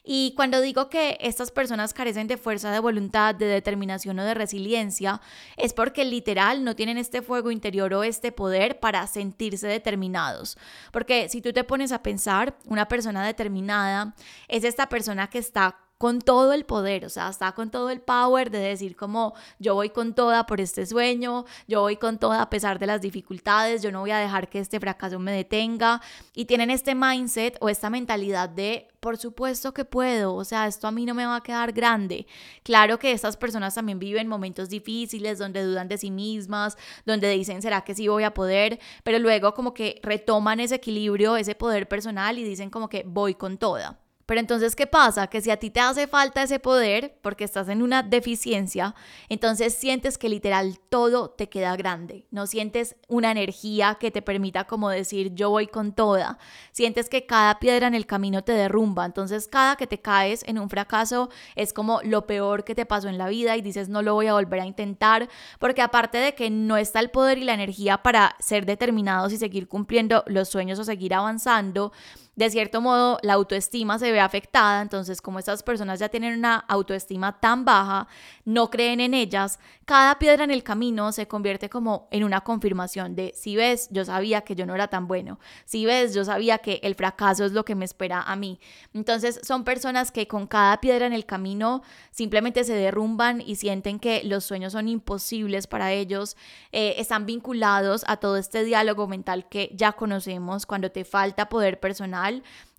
Y 0.10 0.32
cuando 0.38 0.62
digo 0.62 0.90
que 0.90 1.18
estas 1.20 1.52
personas 1.52 1.94
carecen 1.94 2.28
de 2.28 2.38
fuerza 2.38 2.72
de 2.72 2.80
voluntad, 2.80 3.36
de 3.36 3.46
determinación 3.46 4.18
o 4.20 4.24
de 4.24 4.34
resiliencia, 4.34 5.20
es 5.56 5.74
porque 5.74 6.06
literal 6.06 6.64
no 6.64 6.76
tienen 6.76 6.98
este 6.98 7.22
fuego 7.22 7.52
interior 7.52 7.94
o 7.94 8.04
este 8.04 8.32
poder 8.32 8.80
para 8.80 9.08
sentirse 9.08 9.68
determinados. 9.68 10.58
Porque 10.92 11.30
si 11.30 11.42
tú 11.42 11.54
te 11.54 11.64
pones 11.64 11.92
a 11.92 12.04
pensar, 12.04 12.58
una 12.66 12.88
persona 12.88 13.26
determinada 13.26 14.16
es 14.48 14.64
esta 14.64 14.90
persona 14.90 15.30
que 15.30 15.40
está 15.40 15.80
con 15.98 16.22
todo 16.22 16.54
el 16.54 16.66
poder, 16.66 17.06
o 17.06 17.10
sea, 17.10 17.30
está 17.30 17.54
con 17.54 17.72
todo 17.72 17.90
el 17.90 18.02
power 18.02 18.52
de 18.52 18.60
decir 18.60 18.96
como 18.96 19.34
yo 19.60 19.74
voy 19.74 19.90
con 19.90 20.14
toda 20.14 20.46
por 20.46 20.62
este 20.62 20.86
sueño, 20.86 21.46
yo 21.68 21.82
voy 21.82 21.98
con 21.98 22.20
toda 22.20 22.42
a 22.42 22.50
pesar 22.50 22.78
de 22.78 22.86
las 22.86 23.02
dificultades, 23.02 23.82
yo 23.82 23.92
no 23.92 24.02
voy 24.02 24.12
a 24.12 24.20
dejar 24.20 24.48
que 24.48 24.60
este 24.60 24.80
fracaso 24.80 25.18
me 25.20 25.32
detenga 25.32 26.02
y 26.34 26.46
tienen 26.46 26.70
este 26.70 26.94
mindset 26.94 27.58
o 27.62 27.70
esta 27.70 27.90
mentalidad 27.90 28.50
de 28.50 28.88
por 29.00 29.18
supuesto 29.18 29.74
que 29.74 29.86
puedo, 29.86 30.36
o 30.36 30.44
sea, 30.44 30.68
esto 30.68 30.88
a 30.88 30.92
mí 30.92 31.06
no 31.06 31.14
me 31.14 31.26
va 31.26 31.38
a 31.38 31.44
quedar 31.44 31.72
grande. 31.72 32.28
Claro 32.64 33.00
que 33.00 33.12
estas 33.12 33.38
personas 33.38 33.76
también 33.76 34.00
viven 34.00 34.28
momentos 34.28 34.70
difíciles 34.70 35.40
donde 35.40 35.64
dudan 35.64 35.88
de 35.88 35.98
sí 35.98 36.12
mismas, 36.12 36.78
donde 37.06 37.30
dicen, 37.30 37.62
¿será 37.62 37.82
que 37.82 37.96
sí 37.96 38.08
voy 38.08 38.24
a 38.24 38.34
poder? 38.34 38.80
Pero 39.04 39.20
luego 39.20 39.54
como 39.54 39.74
que 39.74 40.00
retoman 40.04 40.60
ese 40.60 40.76
equilibrio, 40.76 41.38
ese 41.38 41.56
poder 41.56 41.88
personal 41.88 42.38
y 42.38 42.44
dicen 42.44 42.70
como 42.70 42.90
que 42.90 43.04
voy 43.06 43.36
con 43.36 43.58
toda. 43.58 44.00
Pero 44.28 44.42
entonces, 44.42 44.76
¿qué 44.76 44.88
pasa? 44.88 45.28
Que 45.28 45.40
si 45.40 45.50
a 45.52 45.58
ti 45.58 45.70
te 45.70 45.80
hace 45.80 46.06
falta 46.06 46.44
ese 46.44 46.60
poder, 46.60 47.18
porque 47.22 47.46
estás 47.46 47.70
en 47.70 47.82
una 47.82 48.04
deficiencia, 48.04 48.94
entonces 49.30 49.74
sientes 49.74 50.18
que 50.18 50.28
literal 50.28 50.80
todo 50.90 51.30
te 51.30 51.48
queda 51.48 51.78
grande. 51.78 52.28
No 52.30 52.46
sientes 52.46 52.98
una 53.08 53.32
energía 53.32 53.96
que 53.98 54.12
te 54.12 54.22
permita 54.22 54.66
como 54.66 54.90
decir, 54.90 55.34
yo 55.34 55.50
voy 55.50 55.68
con 55.68 55.94
toda. 55.94 56.40
Sientes 56.74 57.08
que 57.08 57.26
cada 57.26 57.58
piedra 57.60 57.88
en 57.88 57.96
el 57.96 58.06
camino 58.06 58.44
te 58.44 58.52
derrumba. 58.52 59.06
Entonces, 59.06 59.48
cada 59.48 59.78
que 59.78 59.88
te 59.88 60.02
caes 60.02 60.44
en 60.46 60.60
un 60.60 60.70
fracaso 60.70 61.30
es 61.56 61.72
como 61.72 62.02
lo 62.04 62.28
peor 62.28 62.66
que 62.66 62.76
te 62.76 62.86
pasó 62.86 63.08
en 63.08 63.18
la 63.18 63.30
vida 63.30 63.56
y 63.56 63.62
dices, 63.62 63.88
no 63.88 64.02
lo 64.02 64.14
voy 64.14 64.28
a 64.28 64.34
volver 64.34 64.60
a 64.60 64.66
intentar, 64.66 65.30
porque 65.58 65.82
aparte 65.82 66.18
de 66.18 66.36
que 66.36 66.50
no 66.50 66.76
está 66.76 67.00
el 67.00 67.12
poder 67.12 67.38
y 67.38 67.46
la 67.46 67.54
energía 67.54 68.04
para 68.04 68.36
ser 68.40 68.66
determinados 68.66 69.32
y 69.32 69.38
seguir 69.38 69.70
cumpliendo 69.70 70.26
los 70.28 70.50
sueños 70.50 70.80
o 70.80 70.84
seguir 70.84 71.14
avanzando, 71.14 71.94
de 72.38 72.52
cierto 72.52 72.82
modo 72.82 73.18
la 73.24 73.34
autoestima 73.34 73.98
se 73.98 74.12
ve 74.12 74.20
afectada, 74.20 74.84
entonces 74.84 75.22
como 75.22 75.40
estas 75.40 75.64
personas 75.64 76.00
ya 76.00 76.08
tienen 76.08 76.38
una 76.38 76.56
autoestima 76.56 77.40
tan 77.40 77.66
baja, 77.66 78.08
no 78.46 78.70
creen 78.70 79.00
en 79.00 79.16
ellas, 79.16 79.60
cada 79.86 80.20
piedra 80.20 80.44
en 80.44 80.52
el 80.52 80.64
camino 80.64 81.12
se 81.12 81.28
convierte 81.28 81.68
como 81.68 82.08
en 82.12 82.24
una 82.24 82.42
confirmación 82.42 83.16
de, 83.16 83.34
si 83.36 83.56
ves, 83.56 83.88
yo 83.90 84.06
sabía 84.06 84.42
que 84.42 84.56
yo 84.56 84.68
no 84.68 84.76
era 84.76 84.88
tan 84.88 85.08
bueno, 85.08 85.40
si 85.66 85.88
ves, 85.88 86.14
yo 86.14 86.24
sabía 86.24 86.60
que 86.60 86.80
el 86.84 86.94
fracaso 86.94 87.44
es 87.44 87.54
lo 87.54 87.66
que 87.66 87.74
me 87.74 87.86
espera 87.86 88.22
a 88.22 88.36
mí. 88.36 88.60
Entonces 88.94 89.40
son 89.42 89.64
personas 89.64 90.12
que 90.12 90.28
con 90.28 90.46
cada 90.46 90.80
piedra 90.80 91.08
en 91.08 91.14
el 91.14 91.26
camino 91.26 91.82
simplemente 92.12 92.64
se 92.64 92.74
derrumban 92.74 93.42
y 93.42 93.56
sienten 93.56 93.98
que 93.98 94.22
los 94.24 94.44
sueños 94.44 94.74
son 94.74 94.88
imposibles 94.88 95.66
para 95.66 95.92
ellos, 95.92 96.38
eh, 96.72 96.96
están 97.00 97.26
vinculados 97.26 98.04
a 98.08 98.18
todo 98.18 98.38
este 98.38 98.64
diálogo 98.64 99.08
mental 99.08 99.50
que 99.50 99.72
ya 99.74 99.94
conocemos 99.94 100.68
cuando 100.68 100.92
te 100.92 101.04
falta 101.04 101.50
poder 101.50 101.80
personal 101.80 102.27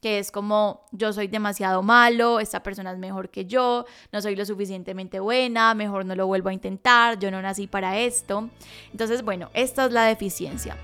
que 0.00 0.18
es 0.18 0.30
como 0.30 0.86
yo 0.92 1.12
soy 1.12 1.28
demasiado 1.28 1.82
malo, 1.82 2.40
esta 2.40 2.62
persona 2.62 2.92
es 2.92 2.98
mejor 2.98 3.30
que 3.30 3.46
yo, 3.46 3.84
no 4.12 4.22
soy 4.22 4.36
lo 4.36 4.44
suficientemente 4.44 5.20
buena, 5.20 5.74
mejor 5.74 6.04
no 6.04 6.14
lo 6.14 6.26
vuelvo 6.26 6.50
a 6.50 6.52
intentar, 6.52 7.18
yo 7.18 7.30
no 7.30 7.42
nací 7.42 7.66
para 7.66 7.98
esto. 7.98 8.48
Entonces, 8.92 9.22
bueno, 9.22 9.50
esta 9.54 9.86
es 9.86 9.92
la 9.92 10.04
deficiencia. 10.04 10.76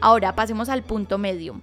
Ahora 0.00 0.34
pasemos 0.34 0.68
al 0.68 0.82
punto 0.82 1.16
medio. 1.16 1.60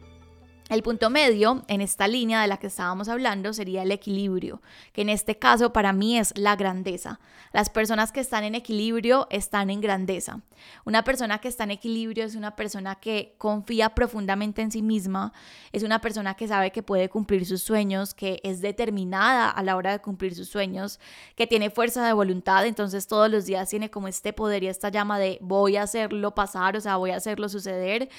El 0.69 0.83
punto 0.83 1.09
medio 1.09 1.63
en 1.67 1.81
esta 1.81 2.07
línea 2.07 2.43
de 2.43 2.47
la 2.47 2.57
que 2.57 2.67
estábamos 2.67 3.09
hablando 3.09 3.53
sería 3.53 3.81
el 3.81 3.91
equilibrio, 3.91 4.61
que 4.93 5.01
en 5.01 5.09
este 5.09 5.39
caso 5.39 5.73
para 5.73 5.93
mí 5.93 6.19
es 6.19 6.31
la 6.37 6.55
grandeza. 6.55 7.19
Las 7.53 7.71
personas 7.71 8.11
que 8.11 8.19
están 8.19 8.43
en 8.43 8.53
equilibrio 8.53 9.25
están 9.31 9.71
en 9.71 9.81
grandeza. 9.81 10.41
Una 10.85 11.03
persona 11.03 11.39
que 11.39 11.47
está 11.47 11.63
en 11.63 11.71
equilibrio 11.71 12.23
es 12.23 12.35
una 12.35 12.55
persona 12.55 12.95
que 12.95 13.33
confía 13.39 13.95
profundamente 13.95 14.61
en 14.61 14.71
sí 14.71 14.83
misma, 14.83 15.33
es 15.71 15.81
una 15.81 16.01
persona 16.01 16.35
que 16.35 16.47
sabe 16.47 16.71
que 16.71 16.83
puede 16.83 17.09
cumplir 17.09 17.47
sus 17.47 17.63
sueños, 17.63 18.13
que 18.13 18.39
es 18.43 18.61
determinada 18.61 19.49
a 19.49 19.63
la 19.63 19.75
hora 19.75 19.91
de 19.93 20.01
cumplir 20.01 20.35
sus 20.35 20.49
sueños, 20.49 20.99
que 21.35 21.47
tiene 21.47 21.71
fuerza 21.71 22.05
de 22.05 22.13
voluntad, 22.13 22.67
entonces 22.67 23.07
todos 23.07 23.31
los 23.31 23.47
días 23.47 23.69
tiene 23.69 23.89
como 23.89 24.07
este 24.07 24.33
poder 24.33 24.63
y 24.63 24.67
esta 24.67 24.89
llama 24.89 25.17
de 25.17 25.39
voy 25.41 25.77
a 25.77 25.83
hacerlo 25.83 26.35
pasar, 26.35 26.77
o 26.77 26.81
sea, 26.81 26.97
voy 26.97 27.09
a 27.09 27.15
hacerlo 27.15 27.49
suceder 27.49 28.09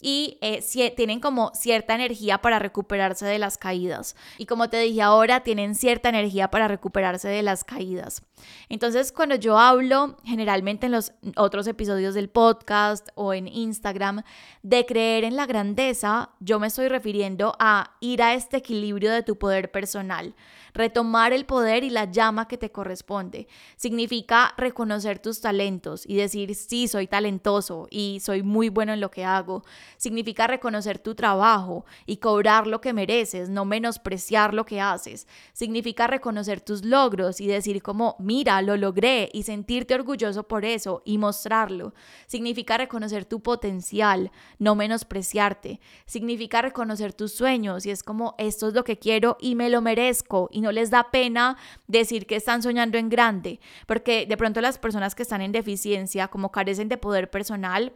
y 0.00 0.38
eh, 0.40 0.62
tienen 0.96 1.20
como 1.20 1.52
cierta 1.54 1.94
energía 1.94 2.38
para 2.38 2.58
recuperarse 2.58 3.26
de 3.26 3.38
las 3.38 3.58
caídas. 3.58 4.16
Y 4.38 4.46
como 4.46 4.70
te 4.70 4.78
dije 4.78 5.02
ahora, 5.02 5.40
tienen 5.40 5.74
cierta 5.74 6.08
energía 6.08 6.50
para 6.50 6.68
recuperarse 6.68 7.28
de 7.28 7.42
las 7.42 7.64
caídas. 7.64 8.22
Entonces, 8.68 9.12
cuando 9.12 9.34
yo 9.34 9.58
hablo 9.58 10.16
generalmente 10.24 10.86
en 10.86 10.92
los 10.92 11.12
otros 11.36 11.66
episodios 11.66 12.14
del 12.14 12.28
podcast 12.28 13.08
o 13.14 13.34
en 13.34 13.48
Instagram 13.48 14.22
de 14.62 14.86
creer 14.86 15.24
en 15.24 15.36
la 15.36 15.46
grandeza, 15.46 16.30
yo 16.40 16.60
me 16.60 16.68
estoy 16.68 16.88
refiriendo 16.88 17.56
a 17.58 17.96
ir 18.00 18.22
a 18.22 18.34
este 18.34 18.58
equilibrio 18.58 19.10
de 19.10 19.22
tu 19.22 19.38
poder 19.38 19.70
personal 19.70 20.34
retomar 20.78 21.32
el 21.32 21.44
poder 21.44 21.84
y 21.84 21.90
la 21.90 22.10
llama 22.10 22.48
que 22.48 22.56
te 22.56 22.70
corresponde. 22.70 23.48
Significa 23.76 24.54
reconocer 24.56 25.18
tus 25.18 25.40
talentos 25.40 26.04
y 26.06 26.16
decir, 26.16 26.54
sí, 26.54 26.88
soy 26.88 27.06
talentoso 27.06 27.88
y 27.90 28.20
soy 28.20 28.42
muy 28.42 28.68
bueno 28.68 28.92
en 28.92 29.00
lo 29.00 29.10
que 29.10 29.24
hago. 29.24 29.64
Significa 29.96 30.46
reconocer 30.46 30.98
tu 30.98 31.14
trabajo 31.14 31.84
y 32.06 32.18
cobrar 32.18 32.66
lo 32.66 32.80
que 32.80 32.92
mereces, 32.92 33.48
no 33.48 33.64
menospreciar 33.64 34.54
lo 34.54 34.64
que 34.64 34.80
haces. 34.80 35.26
Significa 35.52 36.06
reconocer 36.06 36.60
tus 36.60 36.84
logros 36.84 37.40
y 37.40 37.46
decir 37.46 37.82
como, 37.82 38.16
mira, 38.18 38.60
lo 38.62 38.76
logré 38.76 39.30
y 39.32 39.42
sentirte 39.42 39.94
orgulloso 39.94 40.44
por 40.44 40.64
eso 40.64 41.02
y 41.04 41.18
mostrarlo. 41.18 41.94
Significa 42.26 42.76
reconocer 42.76 43.24
tu 43.24 43.40
potencial, 43.40 44.30
no 44.58 44.74
menospreciarte. 44.74 45.80
Significa 46.06 46.62
reconocer 46.62 47.12
tus 47.12 47.32
sueños 47.32 47.86
y 47.86 47.90
es 47.90 48.02
como, 48.02 48.34
esto 48.38 48.68
es 48.68 48.74
lo 48.74 48.84
que 48.84 48.98
quiero 48.98 49.36
y 49.40 49.54
me 49.54 49.70
lo 49.70 49.80
merezco 49.80 50.48
y 50.50 50.60
no 50.60 50.72
les 50.72 50.90
da 50.90 51.10
pena 51.10 51.56
decir 51.86 52.26
que 52.26 52.36
están 52.36 52.62
soñando 52.62 52.98
en 52.98 53.08
grande, 53.08 53.60
porque 53.86 54.26
de 54.26 54.36
pronto 54.36 54.60
las 54.60 54.78
personas 54.78 55.14
que 55.14 55.22
están 55.22 55.42
en 55.42 55.52
deficiencia, 55.52 56.28
como 56.28 56.52
carecen 56.52 56.88
de 56.88 56.98
poder 56.98 57.30
personal, 57.30 57.92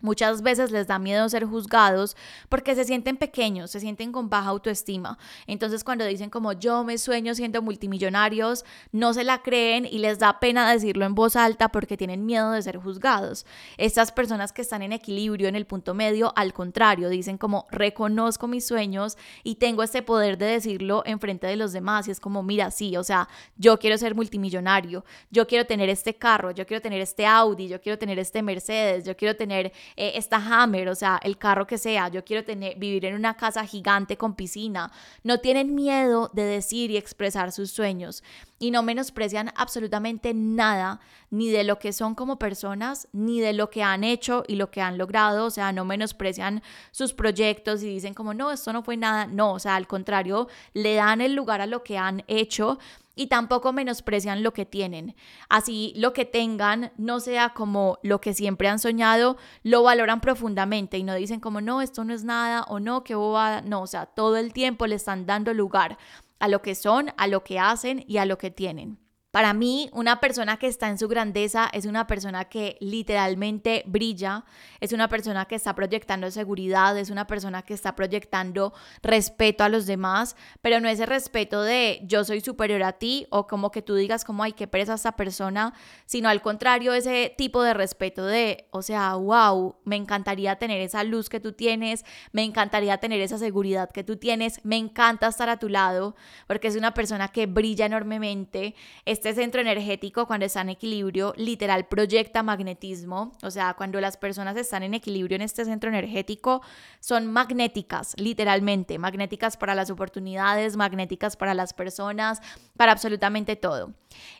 Muchas 0.00 0.42
veces 0.42 0.70
les 0.70 0.86
da 0.86 0.98
miedo 0.98 1.28
ser 1.28 1.44
juzgados 1.44 2.16
porque 2.48 2.74
se 2.74 2.84
sienten 2.84 3.16
pequeños, 3.16 3.70
se 3.70 3.80
sienten 3.80 4.12
con 4.12 4.30
baja 4.30 4.50
autoestima. 4.50 5.18
Entonces 5.46 5.84
cuando 5.84 6.04
dicen 6.04 6.30
como 6.30 6.52
yo 6.52 6.84
me 6.84 6.98
sueño 6.98 7.34
siendo 7.34 7.62
multimillonarios, 7.62 8.64
no 8.92 9.12
se 9.14 9.24
la 9.24 9.42
creen 9.42 9.86
y 9.86 9.98
les 9.98 10.18
da 10.18 10.40
pena 10.40 10.70
decirlo 10.70 11.04
en 11.04 11.14
voz 11.14 11.36
alta 11.36 11.68
porque 11.68 11.96
tienen 11.96 12.26
miedo 12.26 12.52
de 12.52 12.62
ser 12.62 12.78
juzgados. 12.78 13.46
Estas 13.76 14.12
personas 14.12 14.52
que 14.52 14.62
están 14.62 14.82
en 14.82 14.92
equilibrio 14.92 15.48
en 15.48 15.56
el 15.56 15.66
punto 15.66 15.94
medio, 15.94 16.32
al 16.36 16.52
contrario, 16.52 17.08
dicen 17.08 17.38
como 17.38 17.66
reconozco 17.70 18.48
mis 18.48 18.66
sueños 18.66 19.16
y 19.42 19.56
tengo 19.56 19.82
este 19.82 20.02
poder 20.02 20.38
de 20.38 20.46
decirlo 20.46 21.02
en 21.06 21.20
frente 21.20 21.46
de 21.46 21.56
los 21.56 21.72
demás 21.72 22.08
y 22.08 22.10
es 22.10 22.20
como 22.20 22.42
mira, 22.42 22.70
sí, 22.70 22.96
o 22.96 23.04
sea, 23.04 23.28
yo 23.56 23.78
quiero 23.78 23.98
ser 23.98 24.14
multimillonario, 24.14 25.04
yo 25.30 25.46
quiero 25.46 25.66
tener 25.66 25.88
este 25.88 26.14
carro, 26.14 26.50
yo 26.50 26.66
quiero 26.66 26.80
tener 26.80 27.00
este 27.00 27.26
Audi, 27.26 27.68
yo 27.68 27.80
quiero 27.80 27.98
tener 27.98 28.18
este 28.18 28.42
Mercedes, 28.42 29.04
yo 29.04 29.16
quiero 29.16 29.36
tener 29.36 29.72
eh, 29.96 30.12
esta 30.14 30.36
Hammer, 30.36 30.88
o 30.88 30.94
sea, 30.94 31.20
el 31.22 31.38
carro 31.38 31.66
que 31.66 31.78
sea, 31.78 32.08
yo 32.08 32.24
quiero 32.24 32.44
tener, 32.44 32.78
vivir 32.78 33.04
en 33.04 33.14
una 33.14 33.36
casa 33.36 33.64
gigante 33.66 34.16
con 34.16 34.34
piscina. 34.34 34.92
No 35.22 35.38
tienen 35.38 35.74
miedo 35.74 36.30
de 36.32 36.44
decir 36.44 36.90
y 36.90 36.96
expresar 36.96 37.52
sus 37.52 37.70
sueños. 37.70 38.22
Y 38.58 38.70
no 38.70 38.82
menosprecian 38.82 39.52
absolutamente 39.56 40.34
nada, 40.34 41.00
ni 41.30 41.48
de 41.48 41.64
lo 41.64 41.78
que 41.78 41.92
son 41.92 42.14
como 42.14 42.38
personas, 42.38 43.08
ni 43.12 43.40
de 43.40 43.52
lo 43.52 43.70
que 43.70 43.82
han 43.82 44.04
hecho 44.04 44.44
y 44.46 44.56
lo 44.56 44.70
que 44.70 44.82
han 44.82 44.98
logrado, 44.98 45.46
o 45.46 45.50
sea, 45.50 45.72
no 45.72 45.84
menosprecian 45.84 46.62
sus 46.90 47.14
proyectos 47.14 47.82
y 47.82 47.88
dicen 47.88 48.14
como, 48.14 48.34
no, 48.34 48.50
esto 48.50 48.72
no 48.72 48.82
fue 48.82 48.96
nada, 48.96 49.26
no, 49.26 49.52
o 49.52 49.58
sea, 49.58 49.76
al 49.76 49.86
contrario, 49.86 50.48
le 50.74 50.94
dan 50.94 51.20
el 51.20 51.34
lugar 51.34 51.60
a 51.60 51.66
lo 51.66 51.82
que 51.82 51.96
han 51.96 52.24
hecho 52.26 52.78
y 53.20 53.26
tampoco 53.26 53.74
menosprecian 53.74 54.42
lo 54.42 54.54
que 54.54 54.64
tienen. 54.64 55.14
Así 55.50 55.92
lo 55.94 56.14
que 56.14 56.24
tengan 56.24 56.90
no 56.96 57.20
sea 57.20 57.50
como 57.50 57.98
lo 58.02 58.18
que 58.22 58.32
siempre 58.32 58.66
han 58.66 58.78
soñado, 58.78 59.36
lo 59.62 59.82
valoran 59.82 60.22
profundamente 60.22 60.96
y 60.96 61.02
no 61.02 61.14
dicen 61.14 61.38
como 61.38 61.60
no, 61.60 61.82
esto 61.82 62.02
no 62.02 62.14
es 62.14 62.24
nada 62.24 62.62
o 62.62 62.80
no, 62.80 63.04
qué 63.04 63.14
bobada, 63.14 63.60
no, 63.60 63.82
o 63.82 63.86
sea, 63.86 64.06
todo 64.06 64.38
el 64.38 64.54
tiempo 64.54 64.86
le 64.86 64.94
están 64.94 65.26
dando 65.26 65.52
lugar 65.52 65.98
a 66.38 66.48
lo 66.48 66.62
que 66.62 66.74
son, 66.74 67.12
a 67.18 67.26
lo 67.26 67.44
que 67.44 67.58
hacen 67.58 68.06
y 68.08 68.16
a 68.16 68.24
lo 68.24 68.38
que 68.38 68.50
tienen. 68.50 68.98
Para 69.30 69.54
mí, 69.54 69.88
una 69.92 70.18
persona 70.18 70.56
que 70.56 70.66
está 70.66 70.88
en 70.88 70.98
su 70.98 71.06
grandeza 71.06 71.70
es 71.72 71.86
una 71.86 72.08
persona 72.08 72.46
que 72.46 72.76
literalmente 72.80 73.84
brilla, 73.86 74.44
es 74.80 74.92
una 74.92 75.06
persona 75.06 75.44
que 75.44 75.54
está 75.54 75.76
proyectando 75.76 76.32
seguridad, 76.32 76.98
es 76.98 77.10
una 77.10 77.28
persona 77.28 77.62
que 77.62 77.72
está 77.72 77.94
proyectando 77.94 78.72
respeto 79.04 79.62
a 79.62 79.68
los 79.68 79.86
demás, 79.86 80.34
pero 80.62 80.80
no 80.80 80.88
ese 80.88 81.06
respeto 81.06 81.62
de 81.62 82.00
yo 82.06 82.24
soy 82.24 82.40
superior 82.40 82.82
a 82.82 82.94
ti 82.94 83.28
o 83.30 83.46
como 83.46 83.70
que 83.70 83.82
tú 83.82 83.94
digas 83.94 84.24
como 84.24 84.42
hay 84.42 84.52
que 84.52 84.66
pereza 84.66 84.94
esta 84.94 85.12
persona, 85.12 85.74
sino 86.06 86.28
al 86.28 86.42
contrario, 86.42 86.92
ese 86.92 87.32
tipo 87.38 87.62
de 87.62 87.72
respeto 87.72 88.26
de, 88.26 88.66
o 88.72 88.82
sea, 88.82 89.14
wow, 89.14 89.76
me 89.84 89.94
encantaría 89.94 90.56
tener 90.56 90.80
esa 90.80 91.04
luz 91.04 91.28
que 91.28 91.38
tú 91.38 91.52
tienes, 91.52 92.04
me 92.32 92.42
encantaría 92.42 92.98
tener 92.98 93.20
esa 93.20 93.38
seguridad 93.38 93.92
que 93.92 94.02
tú 94.02 94.16
tienes, 94.16 94.64
me 94.64 94.76
encanta 94.76 95.28
estar 95.28 95.48
a 95.48 95.60
tu 95.60 95.68
lado, 95.68 96.16
porque 96.48 96.66
es 96.66 96.74
una 96.74 96.94
persona 96.94 97.28
que 97.28 97.46
brilla 97.46 97.86
enormemente. 97.86 98.74
Este 99.20 99.34
centro 99.34 99.60
energético, 99.60 100.26
cuando 100.26 100.46
está 100.46 100.62
en 100.62 100.70
equilibrio, 100.70 101.34
literal 101.36 101.86
proyecta 101.88 102.42
magnetismo. 102.42 103.32
O 103.42 103.50
sea, 103.50 103.74
cuando 103.74 104.00
las 104.00 104.16
personas 104.16 104.56
están 104.56 104.82
en 104.82 104.94
equilibrio 104.94 105.36
en 105.36 105.42
este 105.42 105.66
centro 105.66 105.90
energético, 105.90 106.62
son 107.00 107.26
magnéticas, 107.26 108.14
literalmente. 108.16 108.98
Magnéticas 108.98 109.58
para 109.58 109.74
las 109.74 109.90
oportunidades, 109.90 110.74
magnéticas 110.78 111.36
para 111.36 111.52
las 111.52 111.74
personas, 111.74 112.40
para 112.78 112.92
absolutamente 112.92 113.56
todo. 113.56 113.92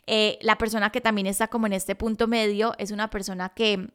Eh, 0.07 0.39
la 0.41 0.57
persona 0.57 0.89
que 0.89 0.99
también 0.99 1.27
está 1.27 1.47
como 1.47 1.67
en 1.67 1.73
este 1.73 1.93
punto 1.93 2.25
medio 2.25 2.73
es 2.79 2.89
una 2.89 3.11
persona 3.11 3.49
que, 3.49 3.87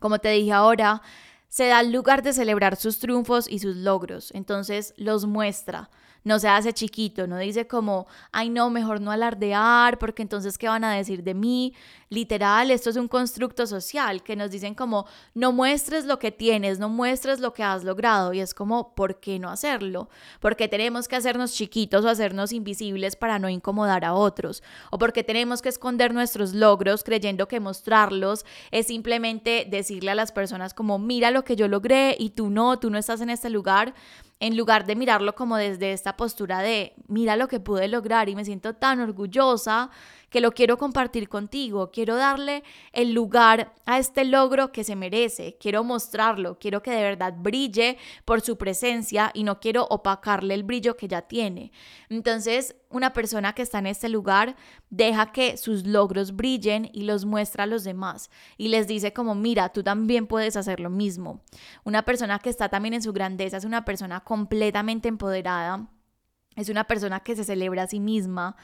como 0.00 0.18
te 0.18 0.30
dije 0.30 0.50
ahora, 0.50 1.00
se 1.46 1.68
da 1.68 1.78
el 1.78 1.92
lugar 1.92 2.24
de 2.24 2.32
celebrar 2.32 2.74
sus 2.74 2.98
triunfos 2.98 3.48
y 3.48 3.60
sus 3.60 3.76
logros. 3.76 4.32
Entonces 4.34 4.94
los 4.96 5.26
muestra 5.26 5.90
no 6.28 6.38
se 6.38 6.48
hace 6.48 6.72
chiquito, 6.72 7.26
no 7.26 7.38
dice 7.38 7.66
como, 7.66 8.06
ay 8.30 8.50
no, 8.50 8.70
mejor 8.70 9.00
no 9.00 9.10
alardear, 9.10 9.98
porque 9.98 10.22
entonces, 10.22 10.58
¿qué 10.58 10.68
van 10.68 10.84
a 10.84 10.94
decir 10.94 11.24
de 11.24 11.34
mí? 11.34 11.74
Literal, 12.10 12.70
esto 12.70 12.90
es 12.90 12.96
un 12.96 13.08
constructo 13.08 13.66
social 13.66 14.22
que 14.22 14.36
nos 14.36 14.50
dicen 14.50 14.74
como, 14.74 15.06
no 15.34 15.52
muestres 15.52 16.04
lo 16.04 16.18
que 16.18 16.30
tienes, 16.30 16.78
no 16.78 16.88
muestres 16.88 17.40
lo 17.40 17.52
que 17.52 17.64
has 17.64 17.82
logrado, 17.82 18.32
y 18.32 18.40
es 18.40 18.54
como, 18.54 18.94
¿por 18.94 19.20
qué 19.20 19.38
no 19.38 19.50
hacerlo? 19.50 20.08
Porque 20.40 20.68
tenemos 20.68 21.08
que 21.08 21.16
hacernos 21.16 21.52
chiquitos 21.52 22.04
o 22.04 22.08
hacernos 22.08 22.52
invisibles 22.52 23.16
para 23.16 23.38
no 23.38 23.48
incomodar 23.48 24.04
a 24.04 24.14
otros, 24.14 24.62
o 24.90 24.98
porque 24.98 25.24
tenemos 25.24 25.62
que 25.62 25.70
esconder 25.70 26.14
nuestros 26.14 26.54
logros 26.54 27.02
creyendo 27.02 27.48
que 27.48 27.58
mostrarlos 27.58 28.44
es 28.70 28.86
simplemente 28.86 29.66
decirle 29.68 30.10
a 30.10 30.14
las 30.14 30.30
personas 30.30 30.74
como, 30.74 30.98
mira 30.98 31.30
lo 31.30 31.44
que 31.44 31.56
yo 31.56 31.68
logré 31.68 32.16
y 32.18 32.30
tú 32.30 32.50
no, 32.50 32.78
tú 32.78 32.90
no 32.90 32.98
estás 32.98 33.22
en 33.22 33.30
este 33.30 33.50
lugar 33.50 33.94
en 34.40 34.56
lugar 34.56 34.86
de 34.86 34.96
mirarlo 34.96 35.34
como 35.34 35.56
desde 35.56 35.92
esta 35.92 36.16
postura 36.16 36.60
de, 36.60 36.94
mira 37.08 37.36
lo 37.36 37.48
que 37.48 37.60
pude 37.60 37.88
lograr 37.88 38.28
y 38.28 38.36
me 38.36 38.44
siento 38.44 38.74
tan 38.74 39.00
orgullosa 39.00 39.90
que 40.30 40.40
lo 40.40 40.52
quiero 40.52 40.76
compartir 40.76 41.28
contigo, 41.28 41.90
quiero 41.90 42.16
darle 42.16 42.62
el 42.92 43.12
lugar 43.12 43.74
a 43.86 43.98
este 43.98 44.24
logro 44.24 44.72
que 44.72 44.84
se 44.84 44.96
merece, 44.96 45.56
quiero 45.58 45.84
mostrarlo, 45.84 46.58
quiero 46.58 46.82
que 46.82 46.90
de 46.90 47.02
verdad 47.02 47.34
brille 47.36 47.98
por 48.24 48.40
su 48.40 48.58
presencia 48.58 49.30
y 49.34 49.44
no 49.44 49.60
quiero 49.60 49.86
opacarle 49.90 50.54
el 50.54 50.64
brillo 50.64 50.96
que 50.96 51.08
ya 51.08 51.22
tiene. 51.22 51.72
Entonces, 52.08 52.76
una 52.90 53.12
persona 53.12 53.54
que 53.54 53.62
está 53.62 53.78
en 53.78 53.86
este 53.86 54.08
lugar 54.08 54.56
deja 54.90 55.32
que 55.32 55.56
sus 55.56 55.86
logros 55.86 56.36
brillen 56.36 56.90
y 56.92 57.02
los 57.02 57.24
muestra 57.24 57.64
a 57.64 57.66
los 57.66 57.84
demás 57.84 58.30
y 58.56 58.68
les 58.68 58.86
dice 58.86 59.12
como, 59.12 59.34
mira, 59.34 59.70
tú 59.70 59.82
también 59.82 60.26
puedes 60.26 60.56
hacer 60.56 60.80
lo 60.80 60.90
mismo. 60.90 61.42
Una 61.84 62.04
persona 62.04 62.38
que 62.38 62.50
está 62.50 62.68
también 62.68 62.94
en 62.94 63.02
su 63.02 63.12
grandeza 63.12 63.56
es 63.56 63.64
una 63.64 63.84
persona 63.84 64.20
completamente 64.20 65.08
empoderada. 65.08 65.88
Es 66.56 66.68
una 66.68 66.84
persona 66.84 67.20
que 67.20 67.36
se 67.36 67.44
celebra 67.44 67.84
a 67.84 67.86
sí 67.86 68.00
misma, 68.00 68.56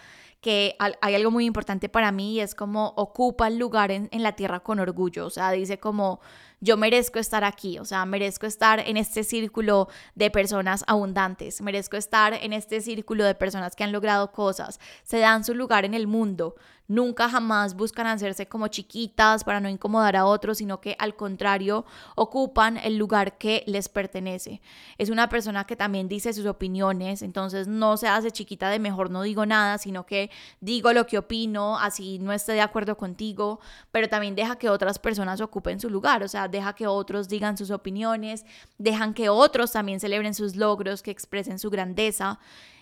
que 0.45 0.77
hay 0.79 1.15
algo 1.15 1.31
muy 1.31 1.47
importante 1.47 1.89
para 1.89 2.13
mí 2.13 2.35
y 2.35 2.41
es 2.41 2.55
como 2.55 2.93
ocupa 2.97 3.49
el 3.49 3.57
lugar 3.57 3.91
en, 3.91 4.11
en, 4.13 4.23
la 4.23 4.33
tierra 4.33 4.61
con 4.61 4.79
orgullo, 4.79 5.25
o 5.25 5.31
sea, 5.31 5.51
dice 5.51 5.79
como 5.79 6.21
yo 6.61 6.77
merezco 6.77 7.19
estar 7.19 7.45
aquí, 7.45 7.79
o 7.79 7.85
sea, 7.85 8.05
merezco 8.07 8.47
estar 8.47 8.81
en 8.81 8.97
este 8.97 9.25
círculo 9.25 9.89
de 10.15 10.31
personas 10.31 10.85
abundantes, 10.87 11.61
merezco 11.61 11.97
estar 11.97 12.35
en 12.35 12.53
este 12.53 12.81
círculo 12.81 13.25
de 13.25 13.35
personas 13.35 13.77
que 13.77 13.85
han 13.85 13.93
logrado 13.93 14.33
cosas, 14.33 14.81
se 15.03 15.19
dan 15.19 15.45
su 15.45 15.55
lugar 15.55 15.85
en 15.85 15.95
el 15.95 16.07
mundo, 16.07 16.55
nunca 16.87 17.29
jamás 17.29 17.75
buscan 17.75 18.07
hacerse 18.07 18.47
como 18.47 18.69
chiquitas 18.69 19.45
para 19.45 19.61
no 19.61 19.69
incomodar 19.69 20.17
a 20.17 20.27
otros, 20.27 20.59
sino 20.59 20.81
que 20.81 20.97
al 20.99 21.17
contrario 21.17 21.85
ocupan 22.15 22.77
el 22.77 22.97
lugar 22.97 23.39
que 23.39 23.65
les 23.67 23.89
pertenece. 23.89 24.61
Es 24.99 25.11
una 25.11 25.29
persona 25.29 25.65
que 25.65 25.77
también 25.77 26.09
dice 26.09 26.33
sus 26.33 26.47
opiniones, 26.47 27.23
entonces 27.23 27.69
no 27.69 27.97
se 27.97 28.09
hace 28.09 28.31
chiquita 28.31 28.69
de 28.69 28.79
mejor 28.79 29.11
no 29.11 29.23
digo 29.23 29.47
nada, 29.47 29.79
sino 29.79 30.05
que 30.05 30.31
digo 30.61 30.93
lo 30.93 31.07
que 31.07 31.19
opino, 31.19 31.79
así 31.79 32.19
no 32.19 32.33
esté 32.33 32.53
de 32.53 32.61
acuerdo 32.61 32.97
contigo, 32.97 33.61
pero 33.91 34.09
también 34.09 34.35
deja 34.35 34.57
que 34.57 34.69
otras 34.69 34.99
personas 34.99 35.41
ocupen 35.41 35.81
su 35.81 35.89
lugar, 35.89 36.23
o 36.23 36.29
sea, 36.29 36.44
deja 36.49 36.75
que 36.75 36.87
otros 36.87 37.29
digan 37.29 37.57
sus 37.57 37.71
opiniones, 37.71 38.45
dejan 38.79 39.15
que 39.15 39.29
otros 39.29 39.73
también 39.73 40.01
celebren 40.01 40.35
sus 40.35 40.57
logros, 40.57 41.03
que 41.03 41.11
expresen 41.11 41.59
su 41.59 41.71
grandeza. 41.71 42.39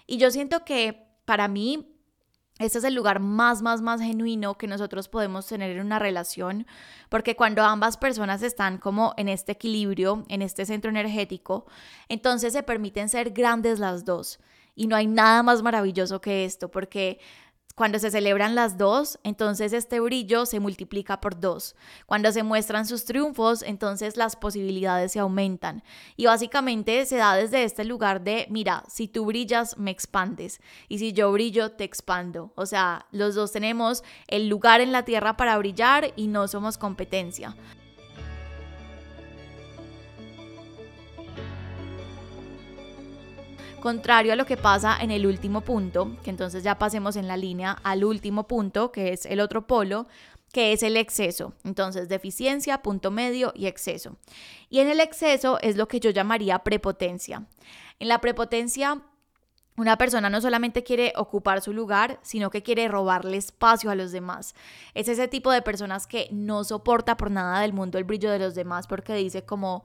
Y 0.07 0.19
yo 0.19 0.31
siento 0.31 0.65
que 0.65 1.07
para 1.25 1.49
mí 1.49 1.93
este 2.59 2.79
es 2.79 2.85
el 2.85 2.95
lugar 2.95 3.19
más, 3.19 3.63
más, 3.63 3.81
más 3.81 4.01
genuino 4.01 4.57
que 4.57 4.67
nosotros 4.67 5.09
podemos 5.09 5.47
tener 5.47 5.71
en 5.73 5.85
una 5.85 5.99
relación, 5.99 6.67
porque 7.09 7.35
cuando 7.35 7.63
ambas 7.65 7.97
personas 7.97 8.43
están 8.43 8.79
como 8.79 9.15
en 9.17 9.29
este 9.29 9.53
equilibrio, 9.53 10.25
en 10.29 10.43
este 10.43 10.67
centro 10.67 10.91
energético, 10.91 11.67
entonces 12.09 12.53
se 12.53 12.63
permiten 12.63 13.09
ser 13.09 13.31
grandes 13.31 13.79
las 13.79 14.05
dos. 14.05 14.39
Y 14.75 14.87
no 14.87 14.97
hay 14.97 15.07
nada 15.07 15.43
más 15.43 15.63
maravilloso 15.63 16.21
que 16.21 16.45
esto, 16.45 16.71
porque 16.71 17.19
cuando 17.75 17.99
se 17.99 18.11
celebran 18.11 18.55
las 18.55 18.77
dos, 18.77 19.19
entonces 19.25 19.73
este 19.73 20.01
brillo 20.01 20.47
se 20.47 20.61
multiplica 20.61 21.21
por 21.21 21.41
dos. 21.41 21.75
Cuando 22.07 22.31
se 22.33 22.43
muestran 22.43 22.87
sus 22.87 23.05
triunfos, 23.05 23.63
entonces 23.63 24.17
las 24.17 24.37
posibilidades 24.37 25.13
se 25.13 25.21
aumentan. 25.21 25.83
Y 26.17 26.27
básicamente 26.27 27.07
se 27.07 27.17
da 27.17 27.35
desde 27.35 27.65
este 27.65 27.85
lugar 27.85 28.23
de, 28.23 28.47
mira, 28.51 28.85
si 28.89 29.09
tú 29.09 29.27
brillas, 29.27 29.79
me 29.79 29.91
expandes. 29.91 30.61
Y 30.89 30.99
si 30.99 31.13
yo 31.13 31.33
brillo, 31.33 31.73
te 31.73 31.85
expando. 31.85 32.53
O 32.57 32.67
sea, 32.67 33.07
los 33.11 33.35
dos 33.35 33.53
tenemos 33.53 34.05
el 34.29 34.49
lugar 34.49 34.81
en 34.81 34.93
la 34.93 35.05
tierra 35.05 35.37
para 35.37 35.57
brillar 35.59 36.13
y 36.17 36.27
no 36.29 36.49
somos 36.49 36.79
competencia. 36.79 37.57
Contrario 43.83 44.33
a 44.33 44.37
lo 44.37 44.47
que 44.47 44.57
pasa 44.57 44.97
en 45.01 45.11
el 45.11 45.27
último 45.27 45.63
punto, 45.63 46.17
que 46.23 46.31
entonces 46.31 46.63
ya 46.63 46.79
pasemos 46.79 47.17
en 47.17 47.27
la 47.27 47.37
línea 47.37 47.73
al 47.83 48.05
último 48.05 48.47
punto, 48.47 48.93
que 48.93 49.13
es 49.13 49.27
el 49.27 49.41
otro 49.41 49.67
polo, 49.67 50.07
que 50.53 50.73
es 50.73 50.85
el 50.85 50.97
exceso. 50.97 51.55
Entonces, 51.65 52.09
deficiencia, 52.09 52.81
punto 52.81 53.11
medio 53.11 53.53
y 53.57 53.67
exceso. 53.67 54.19
Y 54.71 54.79
en 54.79 54.89
el 54.89 55.01
exceso 55.01 55.59
es 55.63 55.77
lo 55.77 55.89
que 55.89 55.99
yo 55.99 56.11
llamaría 56.11 56.61
prepotencia. 56.61 57.45
En 57.99 58.07
la 58.07 58.21
prepotencia 58.21 59.03
una 59.77 59.97
persona 59.97 60.31
no 60.31 60.41
solamente 60.41 60.85
quiere 60.85 61.13
ocupar 61.17 61.61
su 61.63 61.73
lugar, 61.73 62.21
sino 62.23 62.51
que 62.51 62.63
quiere 62.63 62.87
robarle 62.89 63.39
espacio 63.39 63.91
a 63.91 63.95
los 63.95 64.13
demás. 64.13 64.55
Es 64.95 65.09
ese 65.09 65.27
tipo 65.27 65.51
de 65.51 65.63
personas 65.63 66.07
que 66.07 66.29
no 66.31 66.63
soporta 66.63 67.17
por 67.17 67.31
nada 67.31 67.61
del 67.61 67.73
mundo 67.73 67.99
el 67.99 68.05
brillo 68.05 68.31
de 68.31 68.39
los 68.39 68.55
demás 68.55 68.87
porque 68.87 69.15
dice 69.15 69.45
como, 69.45 69.83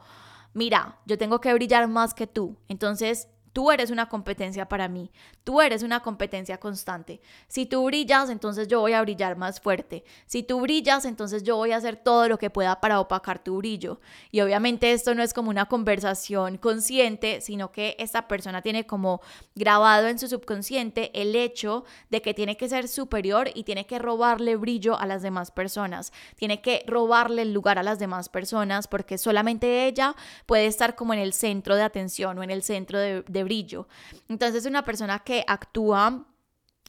mira, 0.54 1.00
yo 1.06 1.18
tengo 1.18 1.40
que 1.40 1.54
brillar 1.54 1.88
más 1.88 2.14
que 2.14 2.28
tú. 2.28 2.58
Entonces 2.68 3.30
tú 3.58 3.72
eres 3.72 3.90
una 3.90 4.08
competencia 4.08 4.70
para 4.70 4.88
mí, 4.88 5.10
tú 5.44 5.62
eres 5.62 5.82
una 5.82 6.04
competencia 6.04 6.60
constante. 6.60 7.22
Si 7.48 7.66
tú 7.66 7.86
brillas, 7.86 8.30
entonces 8.30 8.68
yo 8.68 8.82
voy 8.82 8.94
a 8.94 9.02
brillar 9.02 9.36
más 9.36 9.60
fuerte. 9.60 10.04
Si 10.28 10.44
tú 10.44 10.62
brillas, 10.62 11.06
entonces 11.06 11.42
yo 11.42 11.56
voy 11.56 11.72
a 11.72 11.78
hacer 11.78 11.96
todo 11.96 12.30
lo 12.30 12.38
que 12.38 12.52
pueda 12.52 12.80
para 12.80 13.00
opacar 13.00 13.44
tu 13.44 13.58
brillo. 13.58 14.00
Y 14.30 14.42
obviamente 14.42 14.92
esto 14.92 15.16
no 15.16 15.24
es 15.24 15.34
como 15.34 15.50
una 15.50 15.66
conversación 15.66 16.60
consciente, 16.60 17.42
sino 17.42 17.72
que 17.72 17.96
esta 17.98 18.28
persona 18.28 18.62
tiene 18.62 18.86
como 18.86 19.22
grabado 19.56 20.08
en 20.08 20.20
su 20.20 20.28
subconsciente 20.28 21.10
el 21.20 21.36
hecho 21.36 21.84
de 22.12 22.22
que 22.22 22.36
tiene 22.36 22.58
que 22.58 22.70
ser 22.70 22.88
superior 22.88 23.50
y 23.56 23.64
tiene 23.64 23.88
que 23.88 23.98
robarle 23.98 24.56
brillo 24.56 25.00
a 25.00 25.08
las 25.08 25.24
demás 25.24 25.50
personas. 25.50 26.14
Tiene 26.36 26.62
que 26.62 26.84
robarle 26.86 27.42
el 27.42 27.54
lugar 27.54 27.80
a 27.80 27.84
las 27.84 27.98
demás 27.98 28.30
personas 28.30 28.88
porque 28.88 29.18
solamente 29.18 29.88
ella 29.88 30.16
puede 30.46 30.68
estar 30.68 30.96
como 30.96 31.16
en 31.16 31.20
el 31.20 31.34
centro 31.34 31.76
de 31.76 31.82
atención 31.82 32.38
o 32.38 32.44
en 32.44 32.52
el 32.52 32.62
centro 32.62 33.00
de, 33.00 33.47
brillo. 33.48 33.88
Entonces 34.28 34.66
una 34.66 34.84
persona 34.84 35.20
que 35.20 35.44
actúa 35.48 36.26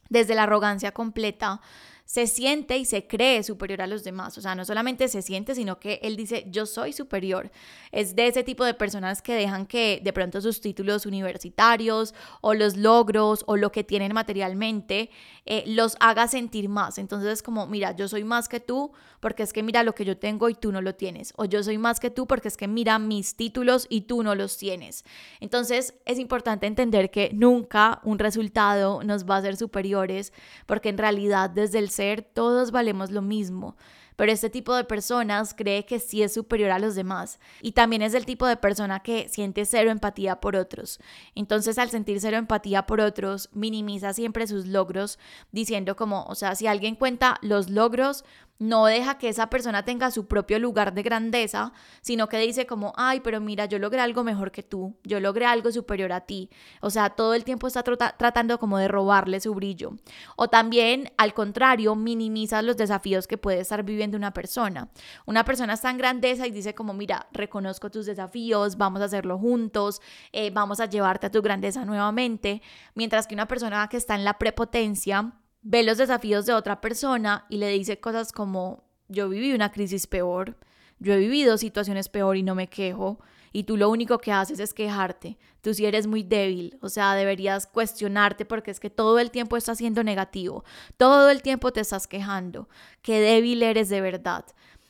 desde 0.09 0.35
la 0.35 0.43
arrogancia 0.43 0.91
completa, 0.91 1.61
se 2.09 2.25
siente 2.25 2.75
y 2.79 2.85
se 2.85 3.05
cree 3.05 3.43
superior 3.43 3.83
a 3.83 3.87
los 3.87 4.03
demás. 4.03 4.35
O 4.39 4.41
sea, 4.41 4.55
no 4.55 4.65
solamente 4.65 5.07
se 5.09 5.21
siente, 5.21 5.53
sino 5.53 5.79
que 5.79 5.99
él 6.01 6.15
dice, 6.15 6.47
yo 6.49 6.65
soy 6.65 6.91
superior. 6.91 7.51
Es 7.91 8.15
de 8.15 8.25
ese 8.25 8.43
tipo 8.43 8.65
de 8.65 8.73
personas 8.73 9.21
que 9.21 9.35
dejan 9.35 9.67
que 9.67 10.01
de 10.03 10.11
pronto 10.11 10.41
sus 10.41 10.59
títulos 10.59 11.05
universitarios 11.05 12.15
o 12.41 12.55
los 12.55 12.77
logros 12.77 13.43
o 13.45 13.57
lo 13.57 13.71
que 13.71 13.83
tienen 13.83 14.11
materialmente 14.11 15.11
eh, 15.45 15.63
los 15.67 15.97
haga 15.99 16.27
sentir 16.27 16.67
más. 16.67 16.97
Entonces 16.97 17.31
es 17.31 17.43
como, 17.43 17.67
mira, 17.67 17.95
yo 17.95 18.07
soy 18.07 18.23
más 18.23 18.49
que 18.49 18.59
tú 18.59 18.91
porque 19.19 19.43
es 19.43 19.53
que 19.53 19.61
mira 19.61 19.83
lo 19.83 19.93
que 19.93 20.03
yo 20.03 20.17
tengo 20.17 20.49
y 20.49 20.55
tú 20.55 20.71
no 20.71 20.81
lo 20.81 20.95
tienes. 20.95 21.31
O 21.35 21.45
yo 21.45 21.61
soy 21.61 21.77
más 21.77 21.99
que 21.99 22.09
tú 22.09 22.25
porque 22.25 22.47
es 22.47 22.57
que 22.57 22.67
mira 22.67 22.97
mis 22.97 23.35
títulos 23.35 23.85
y 23.87 24.01
tú 24.01 24.23
no 24.23 24.33
los 24.33 24.57
tienes. 24.57 25.05
Entonces 25.41 25.93
es 26.05 26.17
importante 26.17 26.65
entender 26.65 27.11
que 27.11 27.29
nunca 27.35 28.01
un 28.03 28.17
resultado 28.17 29.03
nos 29.03 29.29
va 29.29 29.37
a 29.37 29.41
ser 29.43 29.57
superiores 29.57 30.33
porque 30.65 30.89
en 30.89 30.97
realidad 30.97 31.51
desde 31.51 31.77
el 31.77 31.91
todos 32.33 32.71
valemos 32.71 33.11
lo 33.11 33.21
mismo. 33.21 33.75
Pero 34.19 34.33
este 34.33 34.49
tipo 34.49 34.75
de 34.75 34.83
personas 34.83 35.53
cree 35.53 35.85
que 35.85 35.97
sí 35.97 36.23
es 36.23 36.33
superior 36.33 36.71
a 36.71 36.79
los 36.79 36.93
demás. 36.93 37.39
Y 37.61 37.71
también 37.71 38.01
es 38.01 38.13
el 38.13 38.25
tipo 38.25 38.45
de 38.47 38.57
persona 38.57 38.99
que 38.99 39.29
siente 39.29 39.63
cero 39.63 39.91
empatía 39.91 40.41
por 40.41 40.57
otros. 40.57 40.99
Entonces 41.35 41.77
al 41.77 41.89
sentir 41.89 42.19
cero 42.19 42.35
empatía 42.35 42.85
por 42.85 42.99
otros, 42.99 43.49
minimiza 43.53 44.11
siempre 44.11 44.45
sus 44.45 44.67
logros, 44.67 45.19
diciendo 45.53 45.95
como, 45.95 46.25
o 46.25 46.35
sea, 46.35 46.55
si 46.55 46.67
alguien 46.67 46.95
cuenta 46.95 47.37
los 47.41 47.69
logros, 47.69 48.25
no 48.59 48.85
deja 48.85 49.17
que 49.17 49.29
esa 49.29 49.49
persona 49.49 49.83
tenga 49.85 50.11
su 50.11 50.27
propio 50.27 50.59
lugar 50.59 50.93
de 50.93 51.01
grandeza, 51.01 51.71
sino 52.01 52.27
que 52.27 52.37
dice 52.39 52.67
como, 52.67 52.93
ay, 52.97 53.21
pero 53.21 53.39
mira, 53.39 53.65
yo 53.65 53.79
logré 53.79 54.01
algo 54.01 54.25
mejor 54.25 54.51
que 54.51 54.63
tú, 54.63 54.97
yo 55.03 55.21
logré 55.21 55.45
algo 55.45 55.71
superior 55.71 56.11
a 56.11 56.21
ti. 56.21 56.49
O 56.81 56.89
sea, 56.89 57.09
todo 57.09 57.33
el 57.33 57.45
tiempo 57.45 57.67
está 57.67 57.83
tratando 57.83 58.59
como 58.59 58.77
de 58.77 58.89
robarle 58.89 59.39
su 59.39 59.55
brillo. 59.55 59.93
O 60.35 60.49
también, 60.49 61.11
al 61.17 61.33
contrario, 61.33 61.95
minimiza 61.95 62.61
los 62.61 62.75
desafíos 62.75 63.27
que 63.27 63.37
puede 63.37 63.61
estar 63.61 63.83
viviendo 63.83 64.17
una 64.17 64.33
persona. 64.33 64.89
Una 65.25 65.45
persona 65.45 65.73
está 65.73 65.89
en 65.89 65.97
grandeza 65.97 66.45
y 66.45 66.51
dice 66.51 66.75
como, 66.75 66.93
mira, 66.93 67.27
reconozco 67.31 67.89
tus 67.89 68.05
desafíos, 68.05 68.77
vamos 68.77 69.01
a 69.01 69.05
hacerlo 69.05 69.37
juntos, 69.39 70.01
eh, 70.33 70.51
vamos 70.51 70.81
a 70.81 70.85
llevarte 70.87 71.27
a 71.27 71.31
tu 71.31 71.41
grandeza 71.41 71.85
nuevamente. 71.85 72.61
Mientras 72.93 73.25
que 73.25 73.35
una 73.35 73.47
persona 73.47 73.87
que 73.87 73.95
está 73.95 74.15
en 74.15 74.25
la 74.25 74.37
prepotencia, 74.37 75.33
ve 75.61 75.83
los 75.83 75.97
desafíos 75.97 76.45
de 76.45 76.53
otra 76.53 76.81
persona 76.81 77.45
y 77.49 77.57
le 77.57 77.69
dice 77.69 77.99
cosas 77.99 78.31
como, 78.31 78.83
yo 79.07 79.29
viví 79.29 79.53
una 79.53 79.71
crisis 79.71 80.07
peor, 80.07 80.57
yo 80.99 81.13
he 81.13 81.17
vivido 81.17 81.57
situaciones 81.57 82.09
peor 82.09 82.37
y 82.37 82.43
no 82.43 82.55
me 82.55 82.67
quejo, 82.67 83.19
y 83.51 83.63
tú 83.63 83.77
lo 83.77 83.89
único 83.89 84.19
que 84.19 84.31
haces 84.31 84.59
es 84.59 84.73
quejarte, 84.73 85.37
tú 85.61 85.73
sí 85.73 85.85
eres 85.85 86.07
muy 86.07 86.23
débil, 86.23 86.77
o 86.81 86.89
sea, 86.89 87.15
deberías 87.15 87.67
cuestionarte 87.67 88.45
porque 88.45 88.71
es 88.71 88.79
que 88.79 88.89
todo 88.89 89.19
el 89.19 89.31
tiempo 89.31 89.57
estás 89.57 89.79
siendo 89.79 90.03
negativo, 90.03 90.63
todo 90.97 91.29
el 91.29 91.41
tiempo 91.41 91.73
te 91.73 91.81
estás 91.81 92.07
quejando, 92.07 92.69
qué 93.01 93.19
débil 93.19 93.63
eres 93.63 93.89
de 93.89 94.01
verdad. 94.01 94.45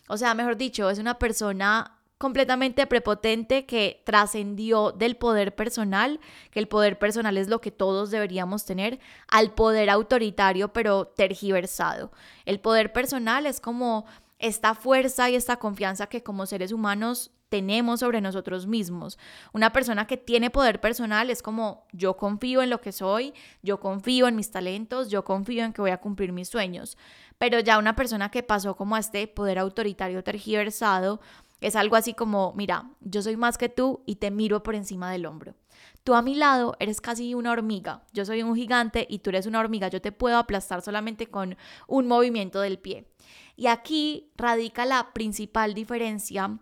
O 0.08 0.18
sea, 0.18 0.34
mejor 0.34 0.58
dicho, 0.58 0.90
es 0.90 1.00
una 1.00 1.20
persona 1.20 1.99
completamente 2.20 2.86
prepotente 2.86 3.66
que 3.66 4.04
trascendió 4.04 4.92
del 4.92 5.16
poder 5.16 5.56
personal, 5.56 6.20
que 6.52 6.60
el 6.60 6.68
poder 6.68 7.00
personal 7.00 7.38
es 7.38 7.48
lo 7.48 7.62
que 7.62 7.72
todos 7.72 8.12
deberíamos 8.12 8.66
tener, 8.66 9.00
al 9.30 9.54
poder 9.54 9.90
autoritario 9.90 10.74
pero 10.74 11.08
tergiversado. 11.08 12.12
El 12.46 12.60
poder 12.60 12.92
personal 12.92 13.46
es 13.46 13.62
como 13.62 14.06
esta 14.38 14.76
fuerza 14.76 15.30
y 15.30 15.36
esta 15.36 15.58
confianza 15.58 16.08
que 16.08 16.22
como 16.22 16.46
seres 16.46 16.74
humanos 16.74 17.32
tenemos 17.48 18.02
sobre 18.02 18.22
nosotros 18.22 18.68
mismos. 18.68 19.18
Una 19.54 19.72
persona 19.72 20.06
que 20.06 20.18
tiene 20.18 20.50
poder 20.50 20.82
personal 20.82 21.30
es 21.30 21.42
como 21.42 21.88
yo 21.94 22.18
confío 22.18 22.62
en 22.62 22.70
lo 22.70 22.82
que 22.82 22.92
soy, 22.92 23.34
yo 23.64 23.80
confío 23.80 24.28
en 24.28 24.36
mis 24.36 24.52
talentos, 24.52 25.10
yo 25.10 25.24
confío 25.24 25.64
en 25.64 25.74
que 25.74 25.82
voy 25.82 25.92
a 25.92 26.02
cumplir 26.02 26.32
mis 26.32 26.50
sueños. 26.50 26.98
Pero 27.38 27.60
ya 27.60 27.80
una 27.80 27.96
persona 27.96 28.30
que 28.30 28.44
pasó 28.44 28.76
como 28.76 28.96
a 28.96 29.00
este 29.00 29.26
poder 29.28 29.58
autoritario 29.58 30.24
tergiversado, 30.24 31.22
es 31.62 31.76
algo 31.76 31.96
así 31.96 32.14
como, 32.14 32.54
mira, 32.56 32.90
yo 33.02 33.22
soy 33.22 33.38
más 33.38 33.58
que 33.58 33.70
tú 33.70 34.04
y 34.06 34.16
te 34.16 34.32
miro 34.32 34.64
por 34.64 34.76
encima 34.76 35.12
del 35.12 35.26
hombro. 35.26 35.56
Tú 36.04 36.14
a 36.16 36.22
mi 36.22 36.36
lado 36.36 36.76
eres 36.80 37.02
casi 37.02 37.34
una 37.34 37.52
hormiga, 37.52 38.04
yo 38.14 38.26
soy 38.26 38.42
un 38.42 38.56
gigante 38.56 39.06
y 39.10 39.20
tú 39.20 39.30
eres 39.30 39.46
una 39.46 39.60
hormiga, 39.60 39.90
yo 39.90 40.02
te 40.02 40.12
puedo 40.12 40.38
aplastar 40.38 40.82
solamente 40.82 41.28
con 41.28 41.58
un 41.88 42.08
movimiento 42.08 42.62
del 42.62 42.80
pie. 42.80 43.06
Y 43.56 43.68
aquí 43.68 44.32
radica 44.38 44.86
la 44.86 45.12
principal 45.14 45.74
diferencia 45.74 46.58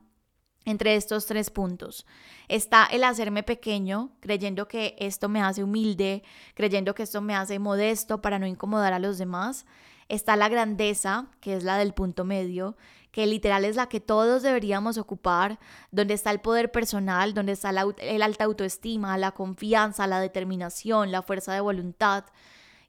entre 0.66 0.96
estos 0.96 1.26
tres 1.26 1.50
puntos. 1.50 2.06
Está 2.50 2.86
el 2.88 3.04
hacerme 3.04 3.42
pequeño, 3.42 4.12
creyendo 4.20 4.68
que 4.68 4.96
esto 5.00 5.30
me 5.30 5.42
hace 5.42 5.64
humilde, 5.64 6.24
creyendo 6.56 6.94
que 6.94 7.04
esto 7.04 7.22
me 7.22 7.36
hace 7.36 7.58
modesto 7.58 8.22
para 8.22 8.38
no 8.38 8.46
incomodar 8.46 8.92
a 8.92 9.00
los 9.00 9.18
demás. 9.18 9.66
Está 10.10 10.36
la 10.36 10.50
grandeza, 10.50 11.28
que 11.42 11.56
es 11.56 11.64
la 11.64 11.78
del 11.78 11.94
punto 11.94 12.24
medio, 12.24 12.78
que 13.12 13.26
literal 13.26 13.66
es 13.66 13.76
la 13.76 13.90
que 13.90 14.00
todos 14.00 14.44
deberíamos 14.44 14.98
ocupar, 14.98 15.60
donde 15.92 16.14
está 16.14 16.32
el 16.32 16.40
poder 16.40 16.72
personal, 16.72 17.34
donde 17.34 17.54
está 17.54 17.72
la, 17.72 17.88
el 17.98 18.22
alta 18.22 18.44
autoestima, 18.44 19.18
la 19.18 19.32
confianza, 19.32 20.08
la 20.08 20.20
determinación, 20.20 21.12
la 21.12 21.24
fuerza 21.24 21.54
de 21.54 21.62
voluntad. 21.62 22.26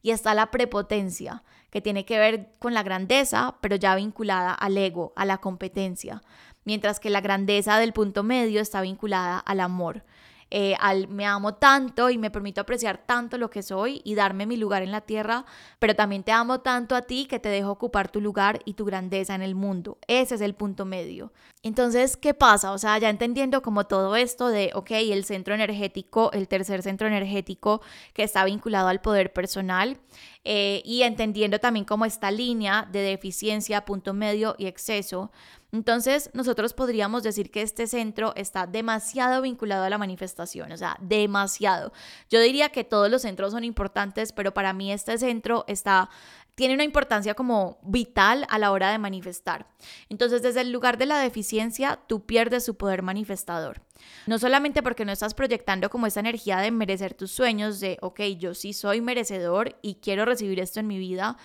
Y 0.03 0.11
está 0.11 0.35
la 0.35 0.51
prepotencia, 0.51 1.43
que 1.71 1.81
tiene 1.81 2.05
que 2.05 2.19
ver 2.19 2.53
con 2.59 2.75
la 2.75 2.83
grandeza, 2.83 3.57
pero 3.61 3.77
ya 3.77 3.95
vinculada 3.95 4.53
al 4.53 4.77
ego, 4.77 5.13
a 5.17 5.25
la 5.25 5.39
competencia, 5.39 6.23
mientras 6.65 7.01
que 7.01 7.11
la 7.11 7.21
grandeza 7.21 7.79
del 7.79 7.93
punto 7.93 8.23
medio 8.23 8.61
está 8.61 8.81
vinculada 8.81 9.39
al 9.39 9.61
amor. 9.61 10.05
Eh, 10.51 10.75
al 10.81 11.09
me 11.09 11.27
amo 11.27 11.55
tanto 11.55 12.09
y 12.09 12.17
me 12.17 12.31
permito 12.31 12.61
apreciar 12.61 12.99
tanto 13.05 13.37
lo 13.37 13.51
que 13.51 13.63
soy 13.63 14.01
y 14.05 14.15
darme 14.15 14.47
mi 14.47 14.57
lugar 14.57 14.83
en 14.83 14.93
la 14.93 15.03
tierra, 15.03 15.45
pero 15.79 15.95
también 15.95 16.23
te 16.23 16.33
amo 16.33 16.61
tanto 16.61 16.97
a 16.97 17.03
ti 17.03 17.27
que 17.27 17.39
te 17.39 17.49
dejo 17.51 17.71
ocupar 17.71 18.11
tu 18.11 18.21
lugar 18.21 18.61
y 18.65 18.75
tu 18.75 18.85
grandeza 18.85 19.35
en 19.35 19.43
el 19.43 19.55
mundo. 19.55 19.99
Ese 20.07 20.37
es 20.37 20.41
el 20.41 20.55
punto 20.55 20.85
medio. 20.85 21.33
Entonces, 21.63 22.17
¿qué 22.17 22.35
pasa? 22.35 22.73
O 22.73 22.79
sea, 22.79 22.97
ya 22.99 23.11
entendiendo 23.11 23.63
como 23.63 23.87
todo 23.87 24.17
esto 24.17 24.49
de, 24.49 24.71
ok, 24.75 24.91
el 24.93 25.25
centro 25.25 25.55
energético, 25.55 26.33
el 26.33 26.49
tercer 26.49 26.83
centro 26.83 27.07
energético 27.09 27.83
que 28.15 28.23
está 28.23 28.45
vinculado 28.45 28.89
al 28.89 29.01
poder 29.01 29.33
personal, 29.33 29.99
eh, 30.45 30.83
y 30.85 31.03
entendiendo 31.03 31.59
también 31.59 31.85
como 31.85 32.07
esta 32.07 32.31
línea 32.31 32.89
de 32.91 33.01
deficiencia, 33.01 33.85
punto 33.85 34.15
medio 34.15 34.55
y 34.57 34.67
exceso, 34.67 35.31
entonces, 35.71 36.31
nosotros 36.33 36.73
podríamos 36.73 37.23
decir 37.23 37.51
que 37.51 37.61
este 37.61 37.87
centro 37.87 38.33
está 38.37 38.67
demasiado 38.67 39.43
vinculado 39.43 39.85
a 39.85 39.91
la 39.91 39.99
manifestación, 39.99 40.73
o 40.73 40.77
sea, 40.79 40.97
demasiado. 41.01 41.93
Yo 42.31 42.41
diría 42.41 42.71
que 42.71 42.85
todos 42.85 43.11
los 43.11 43.23
centros 43.23 43.53
son 43.53 43.65
importantes, 43.65 44.33
pero 44.33 44.55
para 44.55 44.73
mí 44.73 44.93
este 44.93 45.19
centro 45.19 45.65
está 45.69 46.09
tiene 46.55 46.75
una 46.75 46.83
importancia 46.83 47.35
como 47.35 47.79
vital 47.85 48.45
a 48.51 48.59
la 48.59 48.73
hora 48.73 48.91
de 48.91 48.99
manifestar. 48.99 49.69
Entonces, 50.09 50.43
desde 50.43 50.63
el 50.63 50.73
lugar 50.73 50.99
de 50.99 51.07
la 51.07 51.21
deficiencia, 51.21 52.01
tú 52.09 52.27
pierdes 52.27 52.65
su 52.65 52.77
poder 52.77 53.03
manifestador. 53.03 53.81
No 54.27 54.41
solamente 54.41 54.83
porque 54.83 55.05
no 55.05 55.13
estás 55.13 55.35
proyectando 55.35 55.89
como 55.89 56.09
esa 56.09 56.19
energía 56.19 56.59
de 56.59 56.73
merecer 56.73 57.15
tus 57.15 57.31
sueños, 57.31 57.79
de, 57.79 57.97
ok, 58.01 58.23
yo 58.41 58.55
sí 58.55 58.73
soy 58.73 59.01
merecedor 59.01 59.77
y 59.83 60.01
quiero 60.03 60.25
recibir 60.25 60.59
esto 60.59 60.81
en 60.81 60.89
mi 60.89 60.99
vida, 60.99 61.37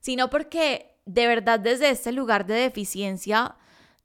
sino 0.00 0.28
porque 0.28 0.94
de 1.06 1.26
verdad 1.26 1.58
desde 1.58 1.88
este 1.88 2.12
lugar 2.12 2.44
de 2.44 2.56
deficiencia, 2.56 3.56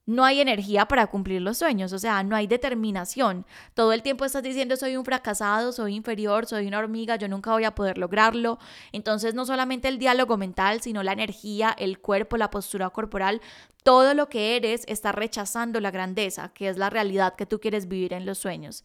no 0.06 0.26
hay 0.26 0.42
energía 0.42 0.86
para 0.86 1.08
cumplir 1.08 1.42
los 1.42 1.58
sueños, 1.58 1.94
o 1.94 2.00
sea, 2.00 2.24
no 2.24 2.36
hay 2.36 2.46
determinación. 2.48 3.46
Todo 3.74 3.94
el 3.94 4.02
tiempo 4.02 4.26
estás 4.26 4.44
diciendo 4.44 4.76
soy 4.76 4.98
un 4.98 5.06
fracasado, 5.06 5.72
soy 5.72 5.96
inferior, 5.96 6.46
soy 6.46 6.68
una 6.68 6.80
hormiga, 6.80 7.16
yo 7.16 7.30
nunca 7.30 7.52
voy 7.52 7.64
a 7.64 7.76
poder 7.76 7.98
lograrlo. 7.98 8.60
Entonces 8.92 9.34
no 9.34 9.46
solamente 9.46 9.88
el 9.88 10.00
diálogo 10.00 10.38
mental, 10.38 10.82
sino 10.82 11.04
la 11.04 11.14
energía, 11.14 11.74
el 11.78 12.00
cuerpo, 12.00 12.36
la 12.36 12.50
postura 12.50 12.90
corporal, 12.90 13.42
todo 13.84 14.14
lo 14.14 14.28
que 14.28 14.56
eres 14.58 14.84
está 14.88 15.12
rechazando 15.12 15.80
la 15.80 15.92
grandeza, 15.92 16.50
que 16.50 16.68
es 16.68 16.78
la 16.78 16.90
realidad 16.90 17.36
que 17.36 17.46
tú 17.46 17.60
quieres 17.60 17.88
vivir 17.88 18.14
en 18.14 18.26
los 18.26 18.38
sueños. 18.38 18.84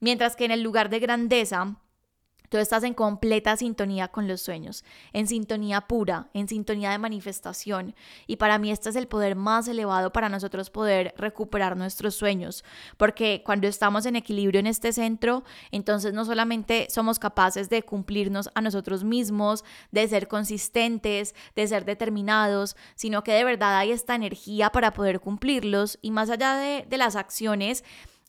Mientras 0.00 0.36
que 0.36 0.44
en 0.44 0.50
el 0.50 0.62
lugar 0.62 0.90
de 0.90 0.98
grandeza, 0.98 1.76
Tú 2.48 2.58
estás 2.58 2.82
en 2.84 2.94
completa 2.94 3.56
sintonía 3.56 4.08
con 4.08 4.28
los 4.28 4.40
sueños, 4.40 4.84
en 5.12 5.26
sintonía 5.26 5.82
pura, 5.82 6.28
en 6.34 6.48
sintonía 6.48 6.90
de 6.90 6.98
manifestación. 6.98 7.94
Y 8.26 8.36
para 8.36 8.58
mí 8.58 8.70
este 8.70 8.90
es 8.90 8.96
el 8.96 9.08
poder 9.08 9.36
más 9.36 9.68
elevado 9.68 10.12
para 10.12 10.28
nosotros 10.28 10.70
poder 10.70 11.14
recuperar 11.16 11.76
nuestros 11.76 12.14
sueños. 12.14 12.64
Porque 12.96 13.42
cuando 13.44 13.68
estamos 13.68 14.06
en 14.06 14.16
equilibrio 14.16 14.60
en 14.60 14.66
este 14.66 14.92
centro, 14.92 15.44
entonces 15.70 16.12
no 16.12 16.24
solamente 16.24 16.86
somos 16.90 17.18
capaces 17.18 17.68
de 17.68 17.82
cumplirnos 17.82 18.50
a 18.54 18.60
nosotros 18.60 19.04
mismos, 19.04 19.64
de 19.90 20.06
ser 20.08 20.28
consistentes, 20.28 21.34
de 21.54 21.66
ser 21.66 21.84
determinados, 21.84 22.76
sino 22.94 23.22
que 23.22 23.32
de 23.32 23.44
verdad 23.44 23.76
hay 23.78 23.92
esta 23.92 24.14
energía 24.14 24.70
para 24.70 24.92
poder 24.92 25.20
cumplirlos. 25.20 25.98
Y 26.02 26.10
más 26.10 26.30
allá 26.30 26.56
de, 26.56 26.86
de 26.88 26.98
las 26.98 27.16
acciones, 27.16 27.84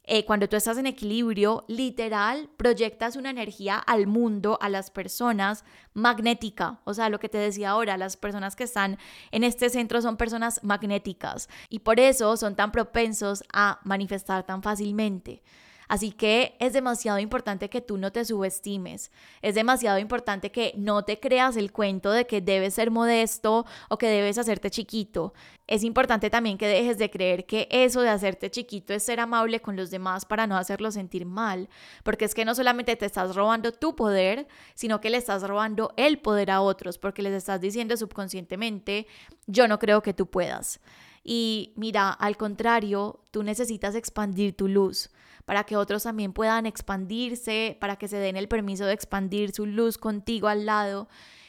eh, 0.09 0.23
cuando 0.23 0.47
tú 0.47 0.55
estás 0.55 0.77
en 0.77 0.87
equilibrio, 0.87 1.65
literal, 1.67 2.49
proyectas 2.55 3.17
una 3.17 3.29
energía 3.29 3.77
al 3.77 4.07
mundo, 4.07 4.57
a 4.61 4.69
las 4.69 4.89
personas, 4.89 5.65
magnética. 5.93 6.79
O 6.85 6.93
sea, 6.93 7.09
lo 7.09 7.19
que 7.19 7.27
te 7.27 7.37
decía 7.37 7.71
ahora, 7.71 7.97
las 7.97 8.15
personas 8.15 8.55
que 8.55 8.63
están 8.63 8.97
en 9.31 9.43
este 9.43 9.69
centro 9.69 10.01
son 10.01 10.15
personas 10.15 10.63
magnéticas 10.63 11.49
y 11.69 11.79
por 11.79 11.99
eso 11.99 12.37
son 12.37 12.55
tan 12.55 12.71
propensos 12.71 13.43
a 13.51 13.81
manifestar 13.83 14.45
tan 14.45 14.63
fácilmente. 14.63 15.43
Así 15.87 16.11
que 16.11 16.55
es 16.59 16.73
demasiado 16.73 17.19
importante 17.19 17.69
que 17.69 17.81
tú 17.81 17.97
no 17.97 18.11
te 18.11 18.25
subestimes, 18.25 19.11
es 19.41 19.55
demasiado 19.55 19.99
importante 19.99 20.51
que 20.51 20.73
no 20.75 21.03
te 21.03 21.19
creas 21.19 21.55
el 21.55 21.71
cuento 21.71 22.11
de 22.11 22.27
que 22.27 22.41
debes 22.41 22.73
ser 22.73 22.91
modesto 22.91 23.65
o 23.89 23.97
que 23.97 24.07
debes 24.07 24.37
hacerte 24.37 24.69
chiquito. 24.69 25.33
Es 25.65 25.83
importante 25.83 26.29
también 26.29 26.57
que 26.57 26.67
dejes 26.67 26.97
de 26.97 27.09
creer 27.09 27.45
que 27.45 27.67
eso 27.71 28.01
de 28.01 28.09
hacerte 28.09 28.49
chiquito 28.51 28.93
es 28.93 29.03
ser 29.03 29.19
amable 29.19 29.61
con 29.61 29.75
los 29.75 29.89
demás 29.89 30.25
para 30.25 30.47
no 30.47 30.57
hacerlos 30.57 30.93
sentir 30.95 31.25
mal, 31.25 31.69
porque 32.03 32.25
es 32.25 32.33
que 32.33 32.45
no 32.45 32.55
solamente 32.55 32.95
te 32.95 33.05
estás 33.05 33.35
robando 33.35 33.71
tu 33.71 33.95
poder, 33.95 34.47
sino 34.75 34.99
que 34.99 35.09
le 35.09 35.17
estás 35.17 35.43
robando 35.43 35.93
el 35.97 36.19
poder 36.19 36.51
a 36.51 36.61
otros, 36.61 36.97
porque 36.97 37.21
les 37.21 37.33
estás 37.33 37.61
diciendo 37.61 37.95
subconscientemente, 37.95 39.07
yo 39.45 39.67
no 39.67 39.79
creo 39.79 40.01
que 40.01 40.13
tú 40.13 40.27
puedas. 40.27 40.79
Y 41.23 41.73
mira, 41.75 42.11
al 42.11 42.37
contrario, 42.37 43.19
tú 43.31 43.43
necesitas 43.43 43.95
expandir 43.95 44.55
tu 44.55 44.67
luz 44.69 45.09
para 45.47 45.63
que 45.63 45.77
otros 45.77 46.03
también 46.03 46.33
puedan 46.33 46.65
expandirse, 46.65 47.77
para 47.79 47.95
que 47.95 48.09
se 48.09 48.17
den 48.17 48.35
el 48.35 48.49
permiso 48.49 48.85
de 48.85 48.91
expandir 48.91 49.53
su 49.53 49.65
luz 49.65 49.97
contigo 49.97 50.49
al 50.49 50.65
lado. 50.65 51.07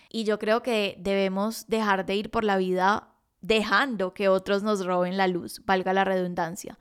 Y 0.08 0.22
yo 0.22 0.38
creo 0.38 0.62
que 0.62 0.94
debemos 1.00 1.66
dejar 1.66 2.06
de 2.06 2.14
ir 2.14 2.30
por 2.30 2.44
la 2.44 2.58
vida 2.58 3.08
dejando 3.40 4.14
que 4.14 4.28
otros 4.28 4.62
nos 4.62 4.86
roben 4.86 5.16
la 5.16 5.26
luz, 5.26 5.62
valga 5.66 5.92
la 5.92 6.04
redundancia 6.04 6.78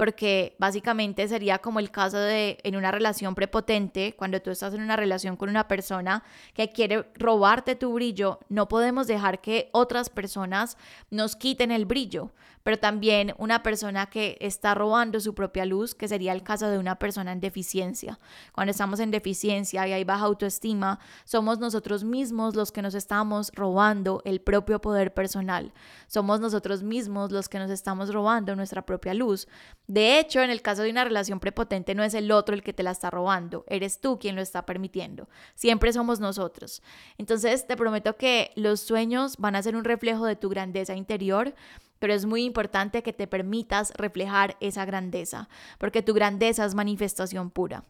porque 0.00 0.56
básicamente 0.58 1.28
sería 1.28 1.58
como 1.58 1.78
el 1.78 1.90
caso 1.90 2.16
de 2.16 2.56
en 2.62 2.74
una 2.74 2.90
relación 2.90 3.34
prepotente, 3.34 4.14
cuando 4.16 4.40
tú 4.40 4.50
estás 4.50 4.72
en 4.72 4.80
una 4.80 4.96
relación 4.96 5.36
con 5.36 5.50
una 5.50 5.68
persona 5.68 6.24
que 6.54 6.70
quiere 6.70 7.10
robarte 7.16 7.76
tu 7.76 7.92
brillo, 7.92 8.40
no 8.48 8.66
podemos 8.66 9.06
dejar 9.06 9.42
que 9.42 9.68
otras 9.72 10.08
personas 10.08 10.78
nos 11.10 11.36
quiten 11.36 11.70
el 11.70 11.84
brillo, 11.84 12.30
pero 12.62 12.78
también 12.78 13.34
una 13.38 13.62
persona 13.62 14.06
que 14.06 14.36
está 14.40 14.74
robando 14.74 15.20
su 15.20 15.34
propia 15.34 15.64
luz, 15.64 15.94
que 15.94 16.08
sería 16.08 16.32
el 16.32 16.42
caso 16.42 16.68
de 16.68 16.78
una 16.78 16.98
persona 16.98 17.32
en 17.32 17.40
deficiencia. 17.40 18.18
Cuando 18.52 18.70
estamos 18.70 19.00
en 19.00 19.10
deficiencia 19.10 19.86
y 19.86 19.92
hay 19.92 20.04
baja 20.04 20.24
autoestima, 20.24 20.98
somos 21.24 21.58
nosotros 21.58 22.04
mismos 22.04 22.54
los 22.54 22.70
que 22.72 22.82
nos 22.82 22.94
estamos 22.94 23.50
robando 23.54 24.22
el 24.24 24.40
propio 24.40 24.80
poder 24.80 25.14
personal. 25.14 25.72
Somos 26.06 26.40
nosotros 26.40 26.82
mismos 26.82 27.32
los 27.32 27.48
que 27.48 27.58
nos 27.58 27.70
estamos 27.70 28.12
robando 28.12 28.56
nuestra 28.56 28.84
propia 28.84 29.14
luz. 29.14 29.48
De 29.90 30.20
hecho, 30.20 30.40
en 30.40 30.50
el 30.50 30.62
caso 30.62 30.82
de 30.82 30.90
una 30.90 31.02
relación 31.02 31.40
prepotente 31.40 31.96
no 31.96 32.04
es 32.04 32.14
el 32.14 32.30
otro 32.30 32.54
el 32.54 32.62
que 32.62 32.72
te 32.72 32.84
la 32.84 32.92
está 32.92 33.10
robando, 33.10 33.64
eres 33.66 34.00
tú 34.00 34.20
quien 34.20 34.36
lo 34.36 34.40
está 34.40 34.64
permitiendo. 34.64 35.28
Siempre 35.56 35.92
somos 35.92 36.20
nosotros. 36.20 36.80
Entonces, 37.18 37.66
te 37.66 37.76
prometo 37.76 38.16
que 38.16 38.52
los 38.54 38.78
sueños 38.78 39.36
van 39.38 39.56
a 39.56 39.62
ser 39.64 39.74
un 39.74 39.82
reflejo 39.82 40.26
de 40.26 40.36
tu 40.36 40.48
grandeza 40.48 40.94
interior 40.94 41.54
pero 41.98 42.14
es 42.14 42.24
muy 42.24 42.44
importante 42.44 43.02
que 43.02 43.12
te 43.12 43.26
permitas 43.26 43.92
reflejar 43.94 44.56
esa 44.60 44.86
grandeza, 44.86 45.50
porque 45.76 46.00
tu 46.00 46.14
grandeza 46.14 46.64
es 46.64 46.74
manifestación 46.74 47.50
pura. 47.50 47.84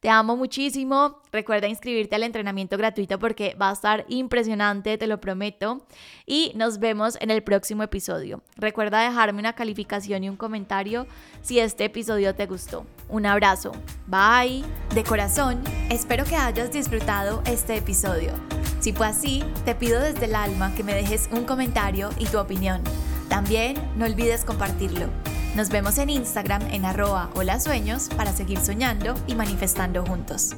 Te 0.00 0.08
amo 0.08 0.36
muchísimo. 0.36 1.20
Recuerda 1.32 1.68
inscribirte 1.68 2.14
al 2.14 2.22
entrenamiento 2.22 2.76
gratuito 2.76 3.18
porque 3.18 3.56
va 3.60 3.70
a 3.70 3.72
estar 3.72 4.04
impresionante, 4.08 4.98
te 4.98 5.06
lo 5.06 5.20
prometo. 5.20 5.86
Y 6.26 6.52
nos 6.54 6.78
vemos 6.78 7.16
en 7.20 7.30
el 7.30 7.42
próximo 7.42 7.82
episodio. 7.82 8.42
Recuerda 8.56 9.00
dejarme 9.00 9.40
una 9.40 9.54
calificación 9.54 10.24
y 10.24 10.28
un 10.28 10.36
comentario 10.36 11.06
si 11.42 11.58
este 11.58 11.84
episodio 11.84 12.34
te 12.34 12.46
gustó. 12.46 12.86
Un 13.08 13.26
abrazo. 13.26 13.72
Bye. 14.06 14.64
De 14.94 15.04
corazón, 15.04 15.62
espero 15.90 16.24
que 16.24 16.36
hayas 16.36 16.72
disfrutado 16.72 17.42
este 17.46 17.76
episodio. 17.76 18.32
Si 18.80 18.92
fue 18.92 19.06
así, 19.06 19.42
te 19.64 19.74
pido 19.74 20.00
desde 20.00 20.26
el 20.26 20.34
alma 20.34 20.74
que 20.74 20.84
me 20.84 20.94
dejes 20.94 21.28
un 21.32 21.44
comentario 21.44 22.10
y 22.18 22.26
tu 22.26 22.38
opinión. 22.38 22.82
También 23.28 23.76
no 23.96 24.04
olvides 24.04 24.44
compartirlo. 24.44 25.08
Nos 25.54 25.68
vemos 25.68 25.98
en 25.98 26.10
Instagram 26.10 26.62
en 26.72 26.84
arroba 26.84 27.30
hola 27.36 27.60
sueños 27.60 28.08
para 28.16 28.32
seguir 28.32 28.58
soñando 28.58 29.14
y 29.28 29.36
manifestando 29.36 30.04
juntos. 30.04 30.56